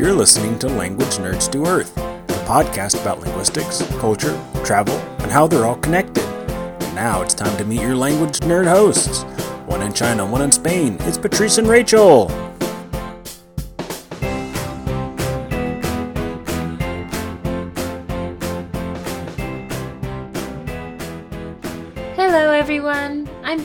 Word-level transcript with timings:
You're 0.00 0.14
listening 0.14 0.58
to 0.60 0.66
Language 0.66 1.18
Nerds 1.18 1.52
to 1.52 1.66
Earth, 1.66 1.94
a 1.98 2.44
podcast 2.48 2.98
about 3.02 3.20
linguistics, 3.20 3.82
culture, 3.98 4.32
travel, 4.64 4.94
and 5.18 5.30
how 5.30 5.46
they're 5.46 5.66
all 5.66 5.76
connected. 5.76 6.24
And 6.24 6.94
now 6.94 7.20
it's 7.20 7.34
time 7.34 7.54
to 7.58 7.66
meet 7.66 7.82
your 7.82 7.94
language 7.94 8.40
nerd 8.40 8.66
hosts. 8.66 9.24
One 9.66 9.82
in 9.82 9.92
China, 9.92 10.24
one 10.24 10.40
in 10.40 10.52
Spain. 10.52 10.96
It's 11.00 11.18
Patrice 11.18 11.58
and 11.58 11.68
Rachel. 11.68 12.28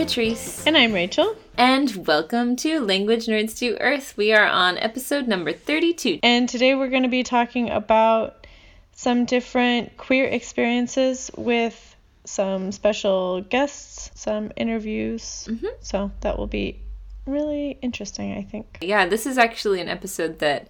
Patrice. 0.06 0.68
And 0.68 0.78
I'm 0.78 0.94
Rachel. 0.94 1.36
And 1.58 2.06
welcome 2.06 2.56
to 2.58 2.80
Language 2.80 3.26
Nerds 3.26 3.58
to 3.58 3.76
Earth. 3.82 4.14
We 4.16 4.34
are 4.34 4.46
on 4.46 4.78
episode 4.78 5.28
number 5.28 5.52
32. 5.52 6.20
And 6.22 6.48
today 6.48 6.76
we're 6.76 6.92
going 6.92 7.02
to 7.02 7.10
be 7.10 7.24
talking 7.24 7.72
about 7.72 8.46
some 8.92 9.26
different 9.26 9.98
queer 9.98 10.26
experiences 10.26 11.32
with 11.36 11.96
some 12.24 12.72
special 12.72 13.42
guests, 13.42 14.12
some 14.14 14.52
interviews. 14.56 15.48
Mhm. 15.50 15.70
So 15.80 16.12
that 16.22 16.38
will 16.38 16.46
be 16.46 16.82
really 17.26 17.80
interesting, 17.82 18.32
I 18.38 18.44
think. 18.44 18.78
Yeah, 18.82 19.08
this 19.08 19.26
is 19.26 19.40
actually 19.40 19.82
an 19.82 19.90
episode 19.90 20.38
that 20.38 20.68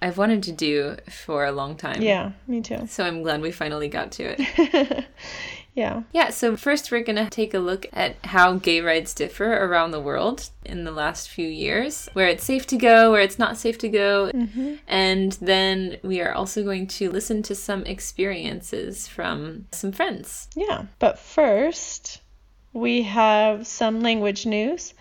I've 0.00 0.16
wanted 0.16 0.42
to 0.44 0.52
do 0.52 0.96
for 1.10 1.44
a 1.44 1.52
long 1.52 1.76
time. 1.76 2.00
Yeah, 2.00 2.30
me 2.46 2.62
too. 2.62 2.86
So 2.86 3.04
I'm 3.04 3.22
glad 3.22 3.42
we 3.42 3.50
finally 3.52 3.88
got 3.88 4.12
to 4.12 4.34
it. 4.40 5.04
yeah. 5.78 6.02
Yeah, 6.12 6.30
so 6.30 6.56
first 6.56 6.90
we're 6.90 7.04
going 7.04 7.24
to 7.24 7.30
take 7.30 7.54
a 7.54 7.60
look 7.60 7.86
at 7.92 8.16
how 8.24 8.54
gay 8.54 8.80
rights 8.80 9.14
differ 9.14 9.64
around 9.64 9.92
the 9.92 10.00
world 10.00 10.50
in 10.64 10.82
the 10.82 10.90
last 10.90 11.28
few 11.28 11.46
years, 11.46 12.08
where 12.14 12.26
it's 12.26 12.42
safe 12.42 12.66
to 12.66 12.76
go, 12.76 13.12
where 13.12 13.22
it's 13.22 13.38
not 13.38 13.56
safe 13.56 13.78
to 13.78 13.88
go. 13.88 14.32
Mm-hmm. 14.34 14.74
And 14.88 15.32
then 15.34 15.98
we 16.02 16.20
are 16.20 16.32
also 16.32 16.64
going 16.64 16.88
to 16.88 17.10
listen 17.10 17.44
to 17.44 17.54
some 17.54 17.84
experiences 17.84 19.06
from 19.06 19.66
some 19.70 19.92
friends. 19.92 20.48
Yeah. 20.56 20.86
But 20.98 21.16
first, 21.16 22.22
we 22.72 23.02
have 23.02 23.64
some 23.64 24.00
language 24.00 24.46
news. 24.46 24.94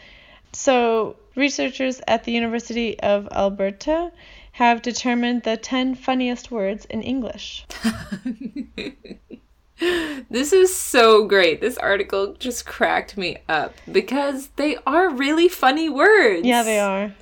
So, 0.54 1.16
researchers 1.36 2.02
at 2.08 2.24
the 2.24 2.34
University 2.34 3.00
of 3.00 3.28
Alberta 3.32 4.12
have 4.52 4.84
determined 4.84 5.42
the 5.42 5.58
10 5.58 5.96
funniest 5.96 6.52
words 6.52 6.86
in 6.86 7.02
English. 7.02 7.66
This 10.30 10.52
is 10.52 10.76
so 10.76 11.26
great. 11.26 11.62
This 11.62 11.78
article 11.78 12.34
just 12.34 12.66
cracked 12.66 13.16
me 13.16 13.38
up 13.48 13.74
because 13.90 14.50
they 14.58 14.76
are 14.86 15.10
really 15.10 15.48
funny 15.48 15.88
words. 15.88 16.46
Yeah, 16.46 16.64
they 16.64 16.80
are. 16.80 17.14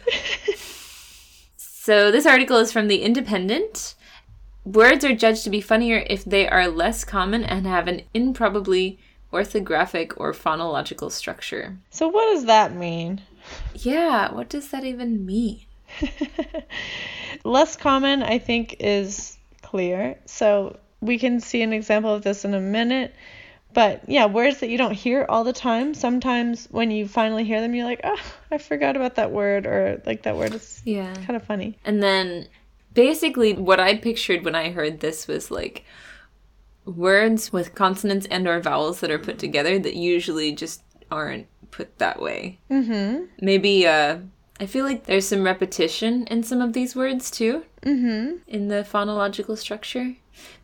So 1.58 2.10
this 2.10 2.26
article 2.26 2.58
is 2.58 2.72
from 2.72 2.88
The 2.88 3.04
Independent. 3.04 3.94
Words 4.64 5.06
are 5.06 5.14
judged 5.14 5.44
to 5.44 5.52
be 5.52 5.62
funnier 5.62 6.04
if 6.10 6.26
they 6.26 6.48
are 6.48 6.68
less 6.68 7.04
common 7.04 7.44
and 7.44 7.68
have 7.68 7.88
an 7.88 8.02
improbably 8.16 8.98
orthographic 9.32 10.14
or 10.18 10.34
phonological 10.34 11.12
structure. 11.12 11.78
So, 11.92 12.08
what 12.08 12.34
does 12.34 12.46
that 12.46 12.76
mean? 12.76 13.22
Yeah, 13.76 14.34
what 14.34 14.50
does 14.50 14.70
that 14.70 14.84
even 14.84 15.26
mean? 15.26 15.60
Less 17.44 17.76
common, 17.76 18.24
I 18.24 18.40
think, 18.40 18.78
is 18.80 19.38
clear. 19.62 20.18
So 20.26 20.78
we 21.06 21.18
can 21.20 21.40
see 21.40 21.62
an 21.62 21.74
example 21.74 22.14
of 22.14 22.24
this 22.24 22.46
in 22.46 22.54
a 22.54 22.60
minute. 22.60 23.14
But 23.74 24.08
yeah, 24.08 24.26
words 24.26 24.60
that 24.62 24.70
you 24.70 24.78
don't 24.78 24.94
hear 24.94 25.26
all 25.28 25.44
the 25.44 25.52
time. 25.54 25.94
Sometimes 25.94 26.68
when 26.72 26.92
you 26.92 27.08
finally 27.08 27.44
hear 27.44 27.60
them, 27.60 27.76
you're 27.76 27.86
like, 27.86 28.00
oh, 28.04 28.22
I 28.50 28.58
forgot 28.58 28.96
about 28.96 29.16
that 29.16 29.32
word, 29.32 29.66
or 29.66 30.02
like 30.06 30.24
that 30.24 30.38
word 30.38 30.54
is 30.54 30.82
Yeah. 30.86 31.14
kind 31.14 31.36
of 31.36 31.44
funny. 31.44 31.78
And 31.84 32.02
then 32.02 32.48
basically 32.94 33.54
what 33.54 33.80
I 33.80 33.98
pictured 33.98 34.46
when 34.46 34.56
I 34.56 34.72
heard 34.72 35.02
this 35.02 35.28
was 35.28 35.52
like 35.52 35.84
words 36.86 37.52
with 37.52 37.76
consonants 37.76 38.28
and 38.30 38.48
or 38.48 38.60
vowels 38.62 39.00
that 39.02 39.12
are 39.12 39.20
put 39.20 39.40
together 39.40 39.80
that 39.80 39.96
usually 39.96 40.54
just 40.54 40.82
aren't 41.12 41.48
put 41.72 41.98
that 41.98 42.22
way. 42.22 42.60
Mm 42.72 43.28
Maybe 43.42 43.86
uh 43.88 44.20
I 44.60 44.66
feel 44.66 44.86
like 44.86 45.06
there's 45.06 45.28
some 45.28 45.44
repetition 45.44 46.26
in 46.28 46.44
some 46.44 46.62
of 46.62 46.74
these 46.74 46.96
words 46.96 47.30
too 47.30 47.64
hmm. 47.84 47.90
Mm 47.90 48.00
hmm. 48.00 48.36
in 48.48 48.68
the 48.68 48.88
phonological 48.90 49.58
structure. 49.58 50.16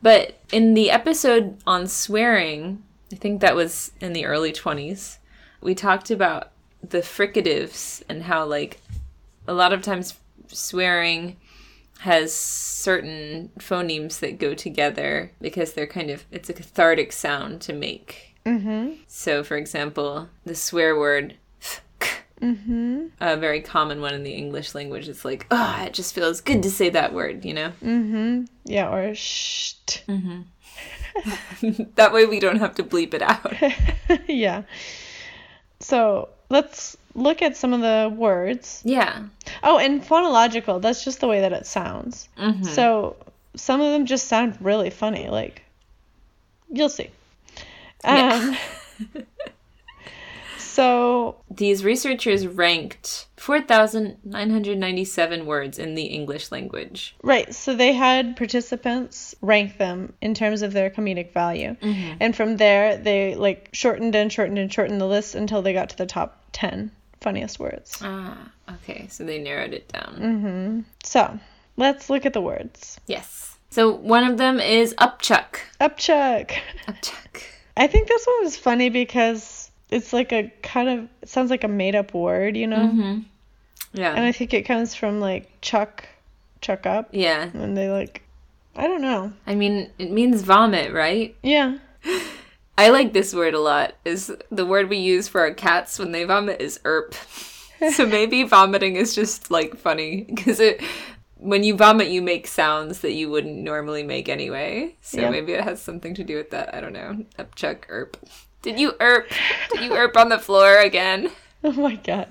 But 0.02 0.40
in 0.52 0.74
the 0.74 0.92
episode 0.92 1.58
on 1.66 1.88
swearing, 1.88 2.84
I 3.12 3.16
think 3.16 3.42
that 3.42 3.56
was 3.56 3.92
in 4.02 4.14
the 4.14 4.26
early 4.26 4.52
20s, 4.52 5.18
we 5.62 5.76
talked 5.76 6.12
about 6.12 6.52
the 6.82 7.00
fricatives 7.00 8.02
and 8.10 8.24
how, 8.24 8.46
like, 8.46 8.82
a 9.48 9.54
lot 9.54 9.74
of 9.74 9.82
times 9.82 10.16
swearing 10.48 11.38
has 12.00 12.34
certain 12.34 13.52
phonemes 13.60 14.20
that 14.20 14.40
go 14.40 14.54
together 14.54 15.32
because 15.40 15.74
they're 15.74 15.88
kind 15.88 16.10
of, 16.10 16.26
it's 16.32 16.50
a 16.50 16.54
cathartic 16.54 17.12
sound 17.12 17.62
to 17.62 17.74
make. 17.74 18.36
Mm 18.46 18.62
hmm. 18.62 18.94
So, 19.08 19.44
for 19.44 19.56
example, 19.56 20.30
the 20.44 20.56
swear 20.56 20.98
word, 20.98 21.36
Mm 22.42 22.64
hmm. 22.64 23.06
a 23.20 23.38
very 23.38 23.62
common 23.62 24.02
one 24.02 24.16
in 24.16 24.24
the 24.24 24.32
English 24.32 24.74
language, 24.74 25.08
it's 25.08 25.24
like, 25.24 25.46
oh, 25.52 25.84
it 25.86 25.94
just 25.94 26.16
feels 26.16 26.42
good 26.42 26.64
to 26.64 26.72
say 26.72 26.90
that 26.90 27.14
word, 27.14 27.46
you 27.46 27.54
know? 27.54 27.72
Mm 27.84 28.10
hmm. 28.10 28.44
Yeah, 28.66 28.92
or 28.92 29.14
shh. 29.14 29.74
that 31.96 32.12
way 32.14 32.26
we 32.26 32.40
don't 32.40 32.58
have 32.58 32.76
to 32.76 32.84
bleep 32.84 33.14
it 33.14 33.22
out. 33.22 33.54
yeah. 34.28 34.64
So 35.80 36.30
let's 36.50 36.98
look 37.16 37.42
at 37.42 37.58
some 37.58 37.74
of 37.74 37.82
the 37.82 38.14
words. 38.16 38.82
Yeah. 38.84 39.24
Oh, 39.64 39.78
and 39.78 40.04
phonological, 40.04 40.82
that's 40.82 41.04
just 41.04 41.20
the 41.20 41.28
way 41.28 41.42
that 41.42 41.54
it 41.54 41.66
sounds. 41.66 42.28
Mhm. 42.38 42.66
So 42.66 43.16
some 43.56 43.82
of 43.82 43.92
them 43.92 44.06
just 44.06 44.28
sound 44.28 44.58
really 44.62 44.90
funny. 44.90 45.28
Like, 45.28 45.62
you'll 46.70 46.90
see. 46.90 47.10
Yeah. 48.04 48.58
So, 50.82 51.36
These 51.52 51.84
researchers 51.86 52.48
ranked 52.48 53.28
4,997 53.38 55.46
words 55.46 55.78
in 55.78 55.94
the 55.96 56.06
English 56.06 56.52
language. 56.52 57.16
right. 57.22 57.54
So 57.54 57.76
they 57.76 57.94
had 57.94 58.36
participants 58.36 59.36
rank 59.42 59.78
them 59.78 60.14
in 60.22 60.34
terms 60.34 60.64
of 60.64 60.74
their 60.74 60.90
comedic 60.90 61.34
value. 61.34 61.76
And 62.20 62.36
from 62.36 62.58
there, 62.58 62.98
they 62.98 63.36
like 63.36 63.70
shortened 63.74 64.16
and 64.16 64.34
shortened 64.34 64.58
and 64.58 64.74
shortened 64.74 65.00
the 65.00 65.06
list 65.06 65.36
until 65.36 65.62
they 65.62 65.74
got 65.74 65.90
to 65.90 65.98
the 65.98 66.08
top 66.08 66.42
10 66.54 66.90
funniest 67.20 67.60
words. 67.60 68.00
Ah, 68.02 68.50
okay. 68.78 69.06
So 69.10 69.24
they 69.24 69.38
narrowed 69.40 69.74
it 69.74 69.88
down. 69.88 70.16
Mm-hmm. 70.20 70.80
So, 71.04 71.38
let's 71.78 72.10
look 72.10 72.26
at 72.26 72.34
the 72.34 72.42
words. 72.42 73.00
Yes. 73.06 73.56
So 73.70 73.92
one 73.92 74.24
of 74.24 74.38
them 74.40 74.60
is 74.60 74.96
upchuck. 74.98 75.58
Upchuck. 75.80 76.52
Upchuck. 76.88 77.44
I 77.78 77.86
think 77.88 78.08
this 78.08 78.26
one 78.26 78.44
was 78.44 78.58
funny 78.58 78.90
because 78.90 79.51
it's 79.92 80.14
like 80.14 80.32
a 80.32 80.52
kind 80.64 80.90
of 80.90 81.30
sounds 81.30 81.52
like 81.52 81.64
a 81.64 81.68
made 81.68 81.96
up 81.96 82.14
word, 82.14 82.56
you 82.58 82.66
know? 82.68 82.78
Mm-hmm. 82.88 83.20
Yeah. 83.94 84.14
And 84.14 84.26
I 84.26 84.32
think 84.32 84.54
it 84.54 84.64
comes 84.64 84.96
from 84.96 85.20
like 85.20 85.50
chuck, 85.62 86.08
chuck 86.62 86.86
up, 86.86 87.10
yeah. 87.12 87.50
and 87.54 87.78
they 87.78 87.90
like, 87.90 88.24
I 88.76 88.88
don't 88.88 89.02
know. 89.02 89.34
I 89.46 89.54
mean, 89.56 89.92
it 90.00 90.12
means 90.12 90.42
vomit, 90.44 90.94
right? 90.94 91.36
Yeah. 91.44 91.78
I 92.78 92.90
like 92.90 93.12
this 93.14 93.34
word 93.34 93.54
a 93.54 93.60
lot. 93.60 93.94
Is 94.06 94.32
the 94.50 94.66
word 94.66 94.90
we 94.90 94.98
use 94.98 95.28
for 95.28 95.42
our 95.42 95.54
cats 95.54 96.00
when 96.00 96.14
they 96.14 96.24
vomit 96.24 96.62
is 96.62 96.80
erp. 96.86 97.14
so 97.94 98.06
maybe 98.06 98.44
vomiting 98.44 98.96
is 98.96 99.14
just 99.14 99.52
like 99.52 99.76
funny 99.76 100.22
because 100.24 100.60
it 100.60 100.82
when 101.38 101.64
you 101.64 101.76
vomit 101.76 102.08
you 102.10 102.22
make 102.22 102.48
sounds 102.48 103.00
that 103.00 103.14
you 103.14 103.30
wouldn't 103.30 103.58
normally 103.58 104.04
make 104.04 104.30
anyway. 104.30 104.96
So 105.02 105.20
Yeah. 105.20 105.30
maybe 105.32 105.52
it 105.54 105.64
has 105.64 105.82
something 105.82 106.14
to 106.16 106.24
do 106.24 106.38
with 106.38 106.52
that. 106.52 106.74
I 106.74 106.80
don't 106.80 106.94
know. 106.94 107.26
Upchuck 107.38 107.84
erp. 107.90 108.18
Did 108.62 108.80
you 108.80 108.94
erp? 109.02 109.32
Did 109.72 109.82
you 109.84 109.94
erp 109.94 110.16
on 110.18 110.30
the 110.30 110.40
floor 110.40 110.78
again? 110.80 111.32
Oh 111.64 111.72
my 111.74 111.94
god. 111.96 112.28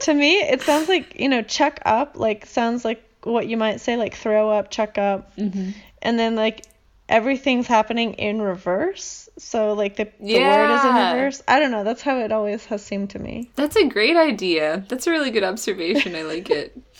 to 0.00 0.12
me, 0.14 0.38
it 0.40 0.62
sounds 0.62 0.88
like 0.88 1.18
you 1.20 1.28
know, 1.28 1.42
chuck 1.42 1.78
up 1.84 2.16
like 2.16 2.44
sounds 2.46 2.84
like 2.84 3.02
what 3.22 3.46
you 3.46 3.56
might 3.56 3.80
say 3.80 3.96
like 3.96 4.14
throw 4.14 4.50
up, 4.50 4.70
chuck 4.70 4.98
up, 4.98 5.36
Mm-hmm. 5.36 5.70
and 6.02 6.18
then 6.18 6.34
like 6.34 6.64
everything's 7.08 7.66
happening 7.68 8.14
in 8.14 8.42
reverse. 8.42 9.28
So 9.38 9.74
like 9.74 9.94
the, 9.96 10.08
the 10.20 10.38
word 10.40 10.74
is 10.74 10.84
in 10.84 10.94
reverse. 10.94 11.42
I 11.46 11.60
don't 11.60 11.70
know. 11.70 11.84
That's 11.84 12.02
how 12.02 12.18
it 12.18 12.32
always 12.32 12.66
has 12.66 12.84
seemed 12.84 13.10
to 13.10 13.18
me. 13.20 13.50
That's 13.56 13.76
a 13.76 13.86
great 13.86 14.16
idea. 14.16 14.84
That's 14.88 15.06
a 15.06 15.10
really 15.12 15.30
good 15.30 15.44
observation. 15.44 16.16
I 16.16 16.22
like 16.22 16.50
it. 16.50 16.76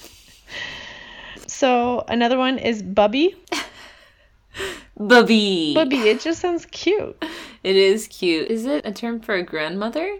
So 1.47 2.05
another 2.09 2.39
one 2.39 2.59
is 2.59 2.83
bubby. 2.83 3.35
Bubby. 5.09 5.75
Bubby. 5.75 5.97
It 6.09 6.21
just 6.21 6.41
sounds 6.41 6.67
cute. 6.67 7.17
It 7.63 7.77
is 7.77 8.07
cute. 8.09 8.49
Is 8.49 8.65
it 8.65 8.87
a 8.87 8.93
term 8.93 9.21
for 9.21 9.35
a 9.35 9.43
grandmother? 9.43 10.19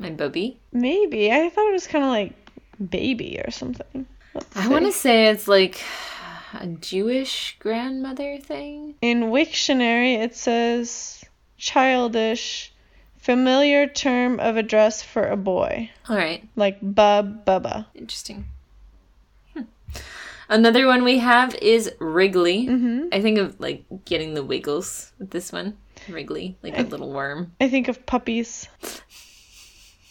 My 0.00 0.10
bubby. 0.10 0.58
Maybe. 0.72 1.30
I 1.30 1.48
thought 1.48 1.68
it 1.68 1.72
was 1.72 1.86
kind 1.86 2.04
of 2.04 2.10
like 2.10 2.32
baby 2.90 3.40
or 3.44 3.52
something. 3.52 4.04
Let's 4.34 4.56
I 4.56 4.66
want 4.66 4.86
to 4.86 4.92
say 4.92 5.28
it's 5.28 5.46
like 5.46 5.80
a 6.58 6.66
Jewish 6.66 7.56
grandmother 7.60 8.38
thing. 8.38 8.96
In 9.00 9.30
Wiktionary, 9.30 10.18
it 10.24 10.34
says 10.34 11.24
childish, 11.56 12.72
familiar 13.18 13.86
term 13.86 14.40
of 14.40 14.56
address 14.56 15.02
for 15.04 15.22
a 15.28 15.36
boy, 15.36 15.88
All 16.08 16.16
right. 16.16 16.42
like 16.56 16.78
bub, 16.82 17.44
bubba. 17.46 17.86
Interesting. 17.94 18.46
Hmm. 19.54 19.62
Another 20.52 20.86
one 20.86 21.02
we 21.02 21.16
have 21.16 21.54
is 21.54 21.90
wriggly. 21.98 22.66
Mm-hmm. 22.66 23.06
I 23.10 23.22
think 23.22 23.38
of 23.38 23.58
like 23.58 23.86
getting 24.04 24.34
the 24.34 24.44
wiggles 24.44 25.10
with 25.18 25.30
this 25.30 25.50
one. 25.50 25.78
wriggly, 26.10 26.58
like 26.62 26.78
a 26.78 26.82
little 26.82 27.10
worm. 27.10 27.52
I 27.58 27.70
think 27.70 27.88
of 27.88 28.04
puppies. 28.04 28.68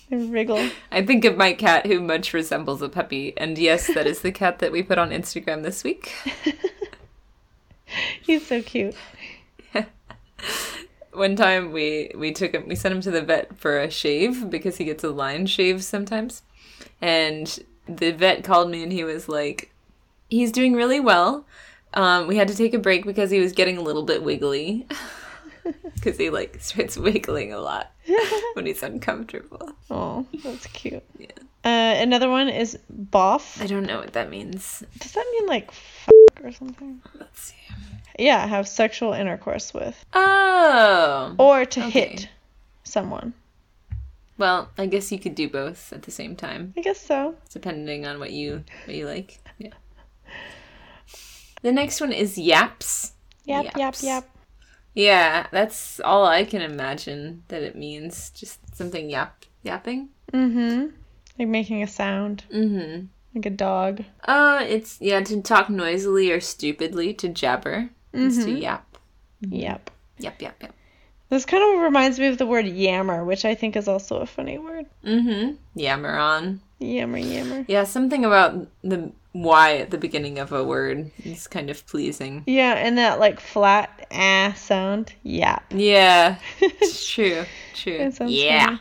Wriggle. 0.10 0.72
I 0.92 1.06
think 1.06 1.26
of 1.26 1.38
my 1.38 1.54
cat 1.54 1.86
who 1.86 2.02
much 2.02 2.34
resembles 2.34 2.82
a 2.82 2.90
puppy. 2.90 3.38
And 3.38 3.56
yes, 3.56 3.86
that 3.94 4.08
is 4.08 4.24
the 4.24 4.32
cat 4.32 4.58
that 4.60 4.72
we 4.72 4.82
put 4.82 4.98
on 4.98 5.12
Instagram 5.12 5.62
this 5.62 5.84
week. 5.84 6.12
He's 8.24 8.48
so 8.48 8.64
cute. 8.64 8.96
One 11.14 11.36
time 11.36 11.72
we 11.72 12.10
we 12.16 12.32
took 12.32 12.54
him 12.56 12.68
we 12.68 12.74
sent 12.74 12.96
him 12.96 13.02
to 13.02 13.12
the 13.12 13.22
vet 13.22 13.60
for 13.60 13.80
a 13.80 13.92
shave 13.92 14.50
because 14.50 14.78
he 14.78 14.86
gets 14.86 15.04
a 15.04 15.12
line 15.12 15.46
shave 15.46 15.84
sometimes. 15.84 16.42
And 17.00 17.64
the 17.88 18.12
vet 18.12 18.44
called 18.44 18.72
me 18.72 18.82
and 18.82 18.92
he 18.92 19.04
was 19.04 19.30
like 19.30 19.71
he's 20.32 20.52
doing 20.52 20.74
really 20.74 21.00
well. 21.00 21.46
Um, 21.94 22.26
we 22.26 22.38
had 22.38 22.48
to 22.48 22.56
take 22.56 22.74
a 22.74 22.80
break 22.80 23.06
because 23.06 23.30
he 23.30 23.40
was 23.40 23.52
getting 23.52 23.78
a 23.78 23.82
little 23.82 24.04
bit 24.04 24.24
wiggly. 24.24 24.88
Because 25.94 26.18
he 26.18 26.32
like 26.32 26.60
starts 26.60 26.98
wiggling 26.98 27.54
a 27.54 27.60
lot 27.60 27.92
when 28.54 28.66
he's 28.66 28.82
uncomfortable. 28.82 29.70
Oh, 29.92 30.26
that's 30.44 30.66
cute. 30.66 31.04
Yeah. 31.20 31.28
Uh, 31.64 32.02
another 32.02 32.28
one 32.28 32.50
is 32.50 32.80
boff. 32.92 33.62
I 33.62 33.68
don't 33.68 33.86
know 33.86 34.00
what 34.00 34.14
that 34.14 34.32
means. 34.32 34.84
Does 34.98 35.12
that 35.12 35.26
mean 35.34 35.46
like 35.46 35.68
f- 35.68 36.10
or 36.44 36.52
something? 36.52 37.00
Let's 37.20 37.40
see. 37.42 37.56
Yeah, 38.18 38.48
have 38.48 38.68
sexual 38.68 39.14
intercourse 39.14 39.72
with. 39.72 40.04
Oh. 40.14 41.36
Or 41.38 41.64
to 41.66 41.80
Okay. 41.86 41.90
hit 41.92 42.30
someone. 42.84 43.36
Well, 44.40 44.70
I 44.80 44.88
guess 44.88 45.12
you 45.12 45.20
could 45.20 45.36
do 45.36 45.48
both 45.48 45.94
at 45.94 46.02
the 46.02 46.12
same 46.12 46.36
time, 46.36 46.74
I 46.76 46.82
guess 46.82 47.00
so. 47.00 47.36
depending 47.54 48.08
on 48.08 48.18
what 48.18 48.32
you 48.32 48.64
what 48.88 48.96
you 48.96 49.06
like. 49.06 49.38
The 51.62 51.72
next 51.72 52.02
one 52.02 52.12
is 52.12 52.38
yaps. 52.38 53.14
Yap, 53.46 53.66
yap, 53.66 53.78
Yaps. 53.78 54.04
yap. 54.04 54.26
Yeah, 54.94 55.48
that's 55.52 56.00
all 56.02 56.26
I 56.26 56.44
can 56.44 56.62
imagine 56.62 57.44
that 57.48 57.62
it 57.64 57.76
means. 57.76 58.30
Just 58.32 58.60
something 58.76 59.10
yap 59.10 59.46
yapping. 59.64 60.10
Mm-hmm. 60.34 60.88
Like 61.40 61.48
making 61.48 61.82
a 61.84 61.88
sound. 61.88 62.44
Mm-hmm. 62.54 63.06
Like 63.36 63.46
a 63.46 63.50
dog. 63.50 64.04
Uh, 64.26 64.66
it's 64.68 65.00
yeah 65.00 65.22
to 65.22 65.42
talk 65.42 65.70
noisily 65.70 66.32
or 66.32 66.40
stupidly 66.42 67.14
to 67.16 67.30
jabber. 67.30 67.90
Is 68.14 68.44
to 68.44 68.52
yap. 68.52 68.98
Yep. 69.42 69.90
Yap 70.20 70.42
yap 70.42 70.62
yap. 70.62 70.74
This 71.30 71.46
kind 71.46 71.64
of 71.64 71.82
reminds 71.82 72.20
me 72.20 72.28
of 72.28 72.38
the 72.38 72.46
word 72.46 72.66
yammer, 72.66 73.24
which 73.24 73.46
I 73.46 73.56
think 73.56 73.78
is 73.78 73.88
also 73.88 74.18
a 74.18 74.26
funny 74.26 74.58
word. 74.58 74.86
Mm-hmm. 75.06 75.54
Yammer 75.76 76.18
on. 76.18 76.60
Yammer, 76.80 77.20
yammer. 77.20 77.64
Yeah, 77.70 77.86
something 77.86 78.26
about 78.26 78.68
the 78.84 79.14
Y 79.34 79.78
at 79.78 79.92
the 79.92 79.98
beginning 79.98 80.40
of 80.40 80.52
a 80.52 80.64
word 80.64 81.10
is 81.24 81.48
kind 81.48 81.70
of 81.70 81.86
pleasing. 81.88 82.44
Yeah, 82.46 82.74
and 82.74 82.98
that 82.98 83.20
like 83.20 83.40
flat 83.40 84.08
ah 84.12 84.54
sound. 84.58 85.14
Yeah. 85.24 85.60
Yeah, 85.70 86.36
it's 86.60 87.10
true. 87.10 87.46
True. 87.74 88.12
Yeah. 88.28 88.78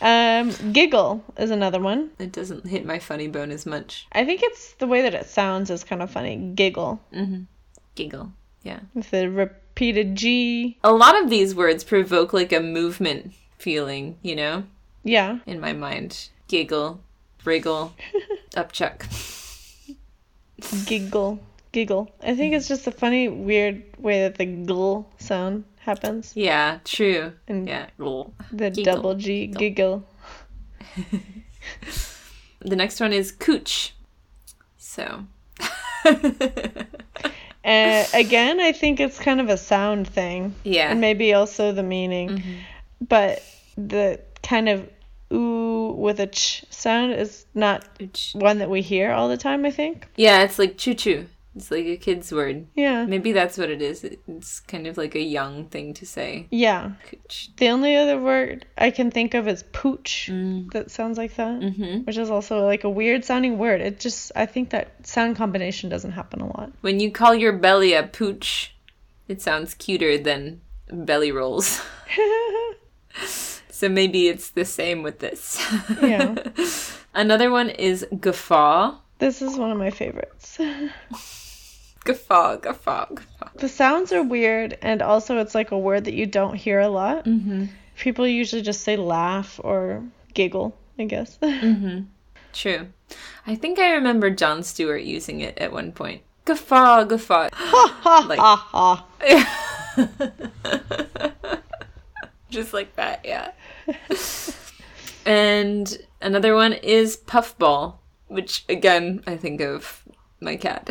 Um, 0.00 0.50
giggle 0.72 1.24
is 1.38 1.50
another 1.50 1.80
one. 1.80 2.10
It 2.18 2.30
doesn't 2.32 2.66
hit 2.66 2.84
my 2.86 2.98
funny 2.98 3.26
bone 3.28 3.50
as 3.50 3.66
much. 3.66 4.06
I 4.12 4.24
think 4.24 4.42
it's 4.44 4.74
the 4.74 4.86
way 4.86 5.02
that 5.02 5.14
it 5.14 5.26
sounds 5.26 5.70
is 5.70 5.82
kind 5.84 6.02
of 6.02 6.10
funny. 6.10 6.52
Giggle. 6.54 7.00
Giggle. 7.94 8.32
Yeah. 8.62 8.80
With 8.94 9.10
the 9.10 9.28
repeated 9.30 10.14
G. 10.14 10.76
A 10.84 10.92
lot 10.92 11.20
of 11.20 11.30
these 11.30 11.54
words 11.54 11.82
provoke 11.82 12.32
like 12.32 12.52
a 12.52 12.60
movement 12.60 13.32
feeling, 13.58 14.18
you 14.22 14.36
know, 14.36 14.64
Yeah. 15.02 15.38
in 15.46 15.60
my 15.60 15.72
mind. 15.72 16.28
Giggle, 16.46 17.00
wriggle, 17.48 17.92
upchuck. 18.54 19.02
Giggle. 20.86 21.38
Giggle. 21.72 22.10
I 22.22 22.34
think 22.34 22.54
it's 22.54 22.68
just 22.68 22.86
a 22.86 22.90
funny, 22.92 23.28
weird 23.28 23.82
way 23.98 24.20
that 24.22 24.36
the 24.36 24.46
gl 24.46 25.06
sound 25.18 25.64
happens. 25.78 26.32
Yeah, 26.36 26.78
true. 26.84 27.32
And- 27.48 27.66
yeah. 27.68 27.86
The 27.98 28.70
Giggle. 28.70 28.84
double 28.84 29.14
G. 29.14 29.46
Giggle. 29.48 30.04
The 32.60 32.74
next 32.74 32.98
one 32.98 33.12
is 33.12 33.30
cooch. 33.32 33.94
So. 34.78 35.24
Uh, 37.64 38.04
again, 38.14 38.60
I 38.60 38.72
think 38.72 38.98
it's 38.98 39.18
kind 39.18 39.40
of 39.42 39.50
a 39.50 39.56
sound 39.58 40.08
thing. 40.08 40.54
yeah. 40.64 40.90
And 40.90 41.00
maybe 41.02 41.34
also 41.34 41.70
the 41.72 41.82
meaning. 41.82 42.42
But 43.06 43.42
the 43.76 44.20
kind 44.42 44.70
of 44.70 44.88
ooh 45.30 45.67
with 45.96 46.20
a 46.20 46.26
ch 46.26 46.64
sound 46.70 47.12
is 47.12 47.46
not 47.54 47.98
Cooch. 47.98 48.32
one 48.34 48.58
that 48.58 48.70
we 48.70 48.82
hear 48.82 49.12
all 49.12 49.28
the 49.28 49.36
time, 49.36 49.64
I 49.64 49.70
think. 49.70 50.08
Yeah, 50.16 50.42
it's 50.42 50.58
like 50.58 50.76
choo 50.76 50.94
choo. 50.94 51.26
It's 51.58 51.72
like 51.72 51.86
a 51.86 51.96
kid's 51.96 52.30
word. 52.30 52.68
Yeah. 52.76 53.04
Maybe 53.04 53.32
that's 53.32 53.58
what 53.58 53.68
it 53.68 53.82
is. 53.82 54.04
It's 54.04 54.60
kind 54.60 54.86
of 54.86 54.96
like 54.96 55.16
a 55.16 55.20
young 55.20 55.64
thing 55.64 55.92
to 55.94 56.06
say. 56.06 56.46
Yeah. 56.50 56.92
Cooch. 57.10 57.50
The 57.56 57.68
only 57.70 57.96
other 57.96 58.20
word 58.20 58.64
I 58.76 58.92
can 58.92 59.10
think 59.10 59.34
of 59.34 59.48
is 59.48 59.64
pooch. 59.72 60.28
Mm. 60.30 60.70
That 60.70 60.92
sounds 60.92 61.18
like 61.18 61.34
that. 61.34 61.58
Mm-hmm. 61.60 62.04
Which 62.04 62.16
is 62.16 62.30
also 62.30 62.64
like 62.64 62.84
a 62.84 62.90
weird 62.90 63.24
sounding 63.24 63.58
word. 63.58 63.80
It 63.80 63.98
just, 63.98 64.30
I 64.36 64.46
think 64.46 64.70
that 64.70 65.04
sound 65.04 65.34
combination 65.36 65.90
doesn't 65.90 66.12
happen 66.12 66.40
a 66.40 66.46
lot. 66.46 66.70
When 66.80 67.00
you 67.00 67.10
call 67.10 67.34
your 67.34 67.54
belly 67.54 67.92
a 67.92 68.04
pooch, 68.04 68.72
it 69.26 69.42
sounds 69.42 69.74
cuter 69.74 70.16
than 70.16 70.60
belly 70.88 71.32
rolls. 71.32 71.82
so 73.78 73.88
maybe 73.88 74.26
it's 74.28 74.50
the 74.50 74.64
same 74.64 75.02
with 75.04 75.20
this. 75.20 75.58
Yeah. 76.02 76.34
Another 77.14 77.50
one 77.50 77.70
is 77.70 78.04
guffaw. 78.20 78.96
this 79.18 79.40
is 79.42 79.56
one 79.56 79.70
of 79.70 79.78
my 79.78 79.90
favorites. 79.90 80.58
Guffaw, 82.04 82.56
guffaw, 82.56 83.06
guffaw. 83.14 83.48
The 83.56 83.68
sounds 83.68 84.12
are 84.12 84.22
weird, 84.22 84.78
and 84.82 85.02
also 85.02 85.38
it's 85.38 85.54
like 85.54 85.72
a 85.72 85.78
word 85.78 86.04
that 86.06 86.14
you 86.14 86.24
don't 86.26 86.54
hear 86.54 86.80
a 86.80 86.88
lot. 86.88 87.24
Mm-hmm. 87.26 87.66
People 87.98 88.26
usually 88.26 88.62
just 88.62 88.80
say 88.82 88.96
laugh 88.96 89.60
or 89.62 90.02
giggle, 90.34 90.74
I 90.98 91.04
guess. 91.04 91.38
Mm-hmm. 91.42 92.04
True. 92.54 92.88
I 93.46 93.54
think 93.56 93.78
I 93.78 93.90
remember 93.92 94.30
Jon 94.30 94.62
Stewart 94.62 95.02
using 95.02 95.40
it 95.40 95.58
at 95.58 95.70
one 95.72 95.92
point. 95.92 96.22
Guffaw, 96.46 97.04
guffaw. 97.04 97.50
ha 97.52 98.26
Like- 98.28 98.38
ha 98.38 98.56
ha. 98.56 99.04
Just 102.50 102.72
like 102.72 102.96
that, 102.96 103.24
yeah. 103.24 103.50
and 105.26 105.98
another 106.20 106.54
one 106.54 106.72
is 106.72 107.16
puffball, 107.16 108.00
which 108.28 108.64
again 108.68 109.22
I 109.26 109.36
think 109.36 109.60
of 109.60 110.02
my 110.40 110.56
cat. 110.56 110.90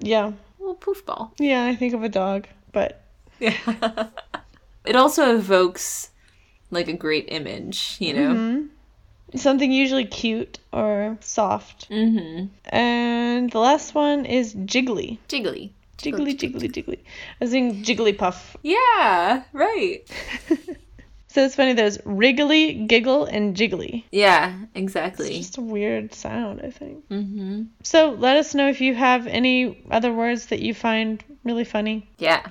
Yeah. 0.00 0.32
Well, 0.60 0.74
poofball. 0.76 1.30
Yeah, 1.38 1.64
I 1.64 1.76
think 1.76 1.94
of 1.94 2.02
a 2.02 2.10
dog, 2.10 2.46
but 2.72 3.00
Yeah. 3.38 3.56
it 4.84 4.96
also 4.96 5.34
evokes 5.34 6.10
like 6.70 6.88
a 6.88 6.92
great 6.92 7.26
image, 7.28 7.96
you 8.00 8.12
know. 8.12 8.66
something 9.34 9.72
usually 9.72 10.04
cute 10.04 10.58
or 10.72 11.16
soft. 11.20 11.88
Mm-hmm. 11.88 12.46
And 12.68 13.50
the 13.50 13.58
last 13.58 13.94
one 13.94 14.26
is 14.26 14.54
jiggly. 14.54 15.18
Jiggly. 15.28 15.70
Jiggly, 15.96 16.36
jiggly, 16.36 16.70
jiggly. 16.70 16.98
I 16.98 17.44
was 17.44 17.50
thinking 17.50 17.82
Jigglypuff. 17.82 18.54
Yeah, 18.62 19.42
right. 19.52 20.00
So 21.38 21.44
it's 21.44 21.54
funny, 21.54 21.72
there's 21.72 22.00
wriggly, 22.04 22.74
giggle, 22.74 23.24
and 23.26 23.54
jiggly. 23.54 24.02
Yeah, 24.10 24.58
It's 24.60 24.70
exactly. 24.74 25.38
just 25.38 25.56
a 25.56 25.60
weird 25.60 26.12
sound, 26.12 26.60
I 26.64 26.70
think. 26.70 27.08
Mm-hmm. 27.10 27.62
So 27.84 28.10
let 28.10 28.36
us 28.36 28.56
know 28.56 28.68
if 28.68 28.80
you 28.80 28.92
have 28.96 29.28
any 29.28 29.86
other 29.88 30.12
words 30.12 30.46
that 30.46 30.58
you 30.58 30.74
find 30.74 31.22
really 31.44 31.62
funny. 31.62 32.10
Yeah. 32.18 32.44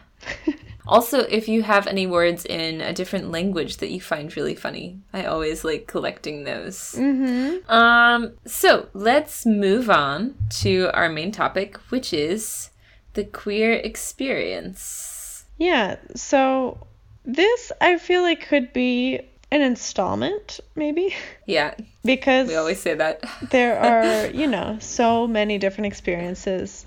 Also, 0.87 1.19
if 1.23 1.49
you 1.49 1.63
have 1.63 1.85
any 1.85 2.07
words 2.07 2.45
in 2.45 2.79
a 2.79 2.93
different 2.93 3.29
language 3.29 3.75
that 3.77 3.89
you 3.89 3.99
find 3.99 4.33
really 4.37 4.55
funny, 4.55 5.01
I 5.11 5.25
always 5.25 5.65
like 5.65 5.85
collecting 5.85 6.45
those. 6.45 6.95
Mm-hmm. 6.97 7.69
Um, 7.69 8.37
so 8.45 8.87
let's 8.93 9.45
move 9.45 9.89
on 9.89 10.35
to 10.61 10.89
our 10.93 11.09
main 11.09 11.33
topic, 11.33 11.75
which 11.89 12.13
is 12.13 12.69
the 13.15 13.25
queer 13.25 13.73
experience. 13.73 15.43
Yeah, 15.57 15.97
so 16.15 16.86
this 17.27 17.71
I 17.79 17.97
feel 17.97 18.23
like 18.23 18.47
could 18.47 18.73
be 18.73 19.19
an 19.51 19.61
installment, 19.61 20.59
maybe, 20.75 21.15
Yeah, 21.45 21.73
because 22.03 22.47
we 22.47 22.55
always 22.55 22.79
say 22.79 22.95
that. 22.95 23.23
there 23.51 23.79
are, 23.79 24.27
you 24.27 24.47
know, 24.47 24.77
so 24.81 25.27
many 25.27 25.57
different 25.57 25.87
experiences. 25.87 26.85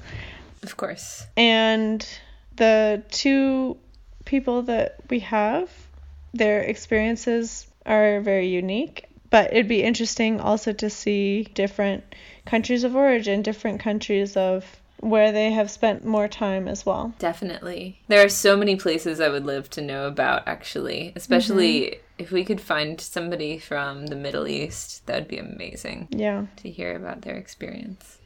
Of 0.63 0.77
course. 0.77 1.27
And 1.37 2.07
the 2.57 3.03
two 3.11 3.79
people 4.25 4.63
that 4.63 4.97
we 5.09 5.21
have, 5.21 5.71
their 6.35 6.61
experiences 6.61 7.67
are 7.87 8.21
very 8.21 8.49
unique. 8.49 9.07
But 9.31 9.53
it'd 9.53 9.69
be 9.69 9.83
interesting 9.83 10.41
also 10.41 10.73
to 10.73 10.91
see 10.91 11.45
different 11.55 12.03
countries 12.47 12.85
of 12.85 12.97
origin, 12.97 13.43
different 13.43 13.81
countries 13.81 14.37
of 14.37 14.65
where 15.01 15.33
they 15.33 15.51
have 15.51 15.71
spent 15.71 16.05
more 16.05 16.29
time 16.29 16.69
as 16.69 16.85
well. 16.85 17.15
Definitely. 17.19 18.01
There 18.09 18.25
are 18.25 18.29
so 18.29 18.57
many 18.57 18.77
places 18.77 19.21
I 19.21 19.29
would 19.29 19.47
love 19.47 19.71
to 19.71 19.83
know 19.83 20.07
about, 20.07 20.47
actually, 20.47 21.13
especially 21.17 22.01
if 22.19 22.31
we 22.31 22.45
could 22.45 22.61
find 22.61 23.01
somebody 23.01 23.59
from 23.59 24.07
the 24.07 24.17
Middle 24.17 24.47
East, 24.47 25.07
that 25.07 25.15
would 25.15 25.29
be 25.29 25.39
amazing 25.39 26.09
Yeah. 26.11 26.47
to 26.57 26.71
hear 26.71 26.95
about 26.95 27.23
their 27.23 27.37
experience. 27.37 28.19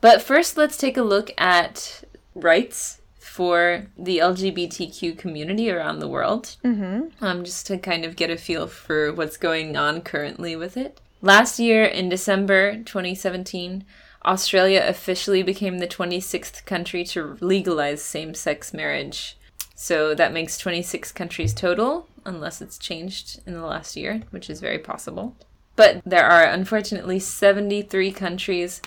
But 0.00 0.22
first, 0.22 0.56
let's 0.56 0.76
take 0.76 0.96
a 0.96 1.02
look 1.02 1.30
at 1.38 2.04
rights 2.34 3.00
for 3.18 3.86
the 3.96 4.18
LGBTQ 4.18 5.16
community 5.16 5.70
around 5.70 6.00
the 6.00 6.08
world, 6.08 6.56
mm-hmm. 6.64 7.24
um, 7.24 7.44
just 7.44 7.66
to 7.66 7.78
kind 7.78 8.04
of 8.04 8.16
get 8.16 8.30
a 8.30 8.36
feel 8.36 8.66
for 8.66 9.12
what's 9.12 9.36
going 9.36 9.76
on 9.76 10.02
currently 10.02 10.54
with 10.54 10.76
it. 10.76 11.00
Last 11.20 11.58
year, 11.58 11.84
in 11.84 12.08
December 12.08 12.76
2017, 12.76 13.84
Australia 14.28 14.84
officially 14.86 15.42
became 15.42 15.78
the 15.78 15.88
26th 15.88 16.64
country 16.66 17.02
to 17.02 17.38
legalize 17.40 18.02
same 18.02 18.34
sex 18.34 18.74
marriage. 18.74 19.38
So 19.74 20.14
that 20.14 20.34
makes 20.34 20.58
26 20.58 21.12
countries 21.12 21.54
total, 21.54 22.06
unless 22.26 22.60
it's 22.60 22.76
changed 22.76 23.40
in 23.46 23.54
the 23.54 23.64
last 23.64 23.96
year, 23.96 24.22
which 24.30 24.50
is 24.50 24.60
very 24.60 24.78
possible. 24.78 25.34
But 25.76 26.02
there 26.04 26.26
are 26.26 26.44
unfortunately 26.44 27.20
73 27.20 28.12
countries, 28.12 28.82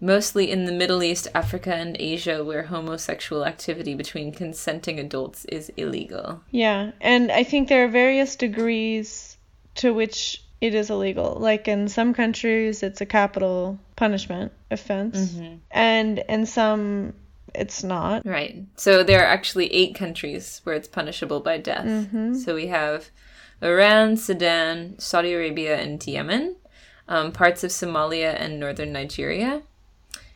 mostly 0.00 0.50
in 0.50 0.64
the 0.64 0.72
Middle 0.72 1.02
East, 1.02 1.28
Africa, 1.34 1.74
and 1.74 1.96
Asia, 2.00 2.42
where 2.42 2.62
homosexual 2.62 3.44
activity 3.44 3.94
between 3.94 4.32
consenting 4.32 4.98
adults 4.98 5.44
is 5.46 5.70
illegal. 5.76 6.40
Yeah. 6.52 6.92
And 7.02 7.30
I 7.30 7.42
think 7.42 7.68
there 7.68 7.84
are 7.84 7.88
various 7.88 8.34
degrees 8.34 9.36
to 9.74 9.92
which 9.92 10.42
it 10.62 10.74
is 10.74 10.88
illegal. 10.88 11.36
Like 11.38 11.68
in 11.68 11.88
some 11.88 12.14
countries, 12.14 12.82
it's 12.82 13.02
a 13.02 13.06
capital 13.06 13.78
punishment 13.96 14.52
offense, 14.70 15.38
and 15.70 16.18
in 16.28 16.46
some, 16.46 17.14
it's 17.54 17.82
not. 17.82 18.24
Right. 18.26 18.64
So 18.76 19.02
there 19.02 19.20
are 19.20 19.26
actually 19.26 19.72
eight 19.72 19.94
countries 19.94 20.60
where 20.64 20.74
it's 20.76 20.88
punishable 20.88 21.40
by 21.40 21.58
death. 21.58 22.08
So 22.44 22.54
we 22.54 22.68
have 22.68 23.10
Iran, 23.62 24.16
Sudan, 24.16 24.98
Saudi 24.98 25.32
Arabia, 25.32 25.76
and 25.80 26.04
Yemen, 26.06 26.56
um, 27.08 27.32
parts 27.32 27.64
of 27.64 27.70
Somalia 27.70 28.34
and 28.38 28.60
northern 28.60 28.92
Nigeria, 28.92 29.62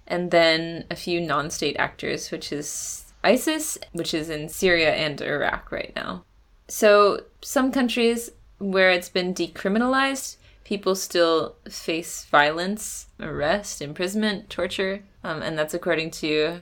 and 0.07 0.31
then 0.31 0.85
a 0.90 0.97
few 0.97 1.21
non 1.21 1.50
state 1.50 1.76
actors, 1.79 2.31
which 2.31 2.52
is 2.52 3.12
ISIS, 3.23 3.79
which 3.93 4.14
is 4.14 4.31
in 4.31 4.49
Syria 4.49 4.95
and 4.95 5.21
Iraq 5.21 5.71
right 5.71 5.93
now. 5.95 6.25
So 6.69 7.25
some 7.43 7.73
countries 7.73 8.31
where 8.59 8.90
it's 8.90 9.09
been 9.09 9.35
decriminalized, 9.35 10.37
people 10.71 10.95
still 10.95 11.57
face 11.69 12.27
violence, 12.27 13.09
arrest, 13.19 13.83
imprisonment, 13.83 14.49
torture, 14.49 15.03
um, 15.25 15.43
and 15.43 15.59
that's 15.59 15.75
according 15.75 16.12
to 16.12 16.61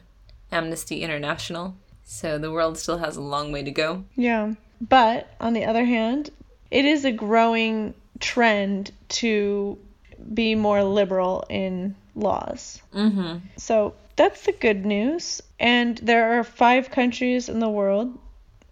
Amnesty 0.50 1.02
International. 1.02 1.76
So 2.04 2.38
the 2.38 2.50
world 2.50 2.78
still 2.78 2.96
has 2.96 3.18
a 3.18 3.20
long 3.20 3.52
way 3.52 3.62
to 3.62 3.70
go. 3.70 4.06
Yeah. 4.16 4.54
But 4.80 5.28
on 5.40 5.52
the 5.52 5.66
other 5.66 5.84
hand, 5.84 6.30
it 6.70 6.86
is 6.86 7.04
a 7.04 7.12
growing 7.12 7.92
trend 8.18 8.92
to 9.20 9.78
be 10.32 10.54
more 10.54 10.82
liberal 10.82 11.44
in 11.50 11.94
laws. 12.14 12.80
Mm-hmm. 12.94 13.44
So 13.58 13.92
that's 14.16 14.46
the 14.46 14.52
good 14.52 14.86
news. 14.86 15.42
And 15.60 15.98
there 15.98 16.38
are 16.38 16.44
five 16.44 16.90
countries 16.90 17.50
in 17.50 17.58
the 17.58 17.68
world, 17.68 18.18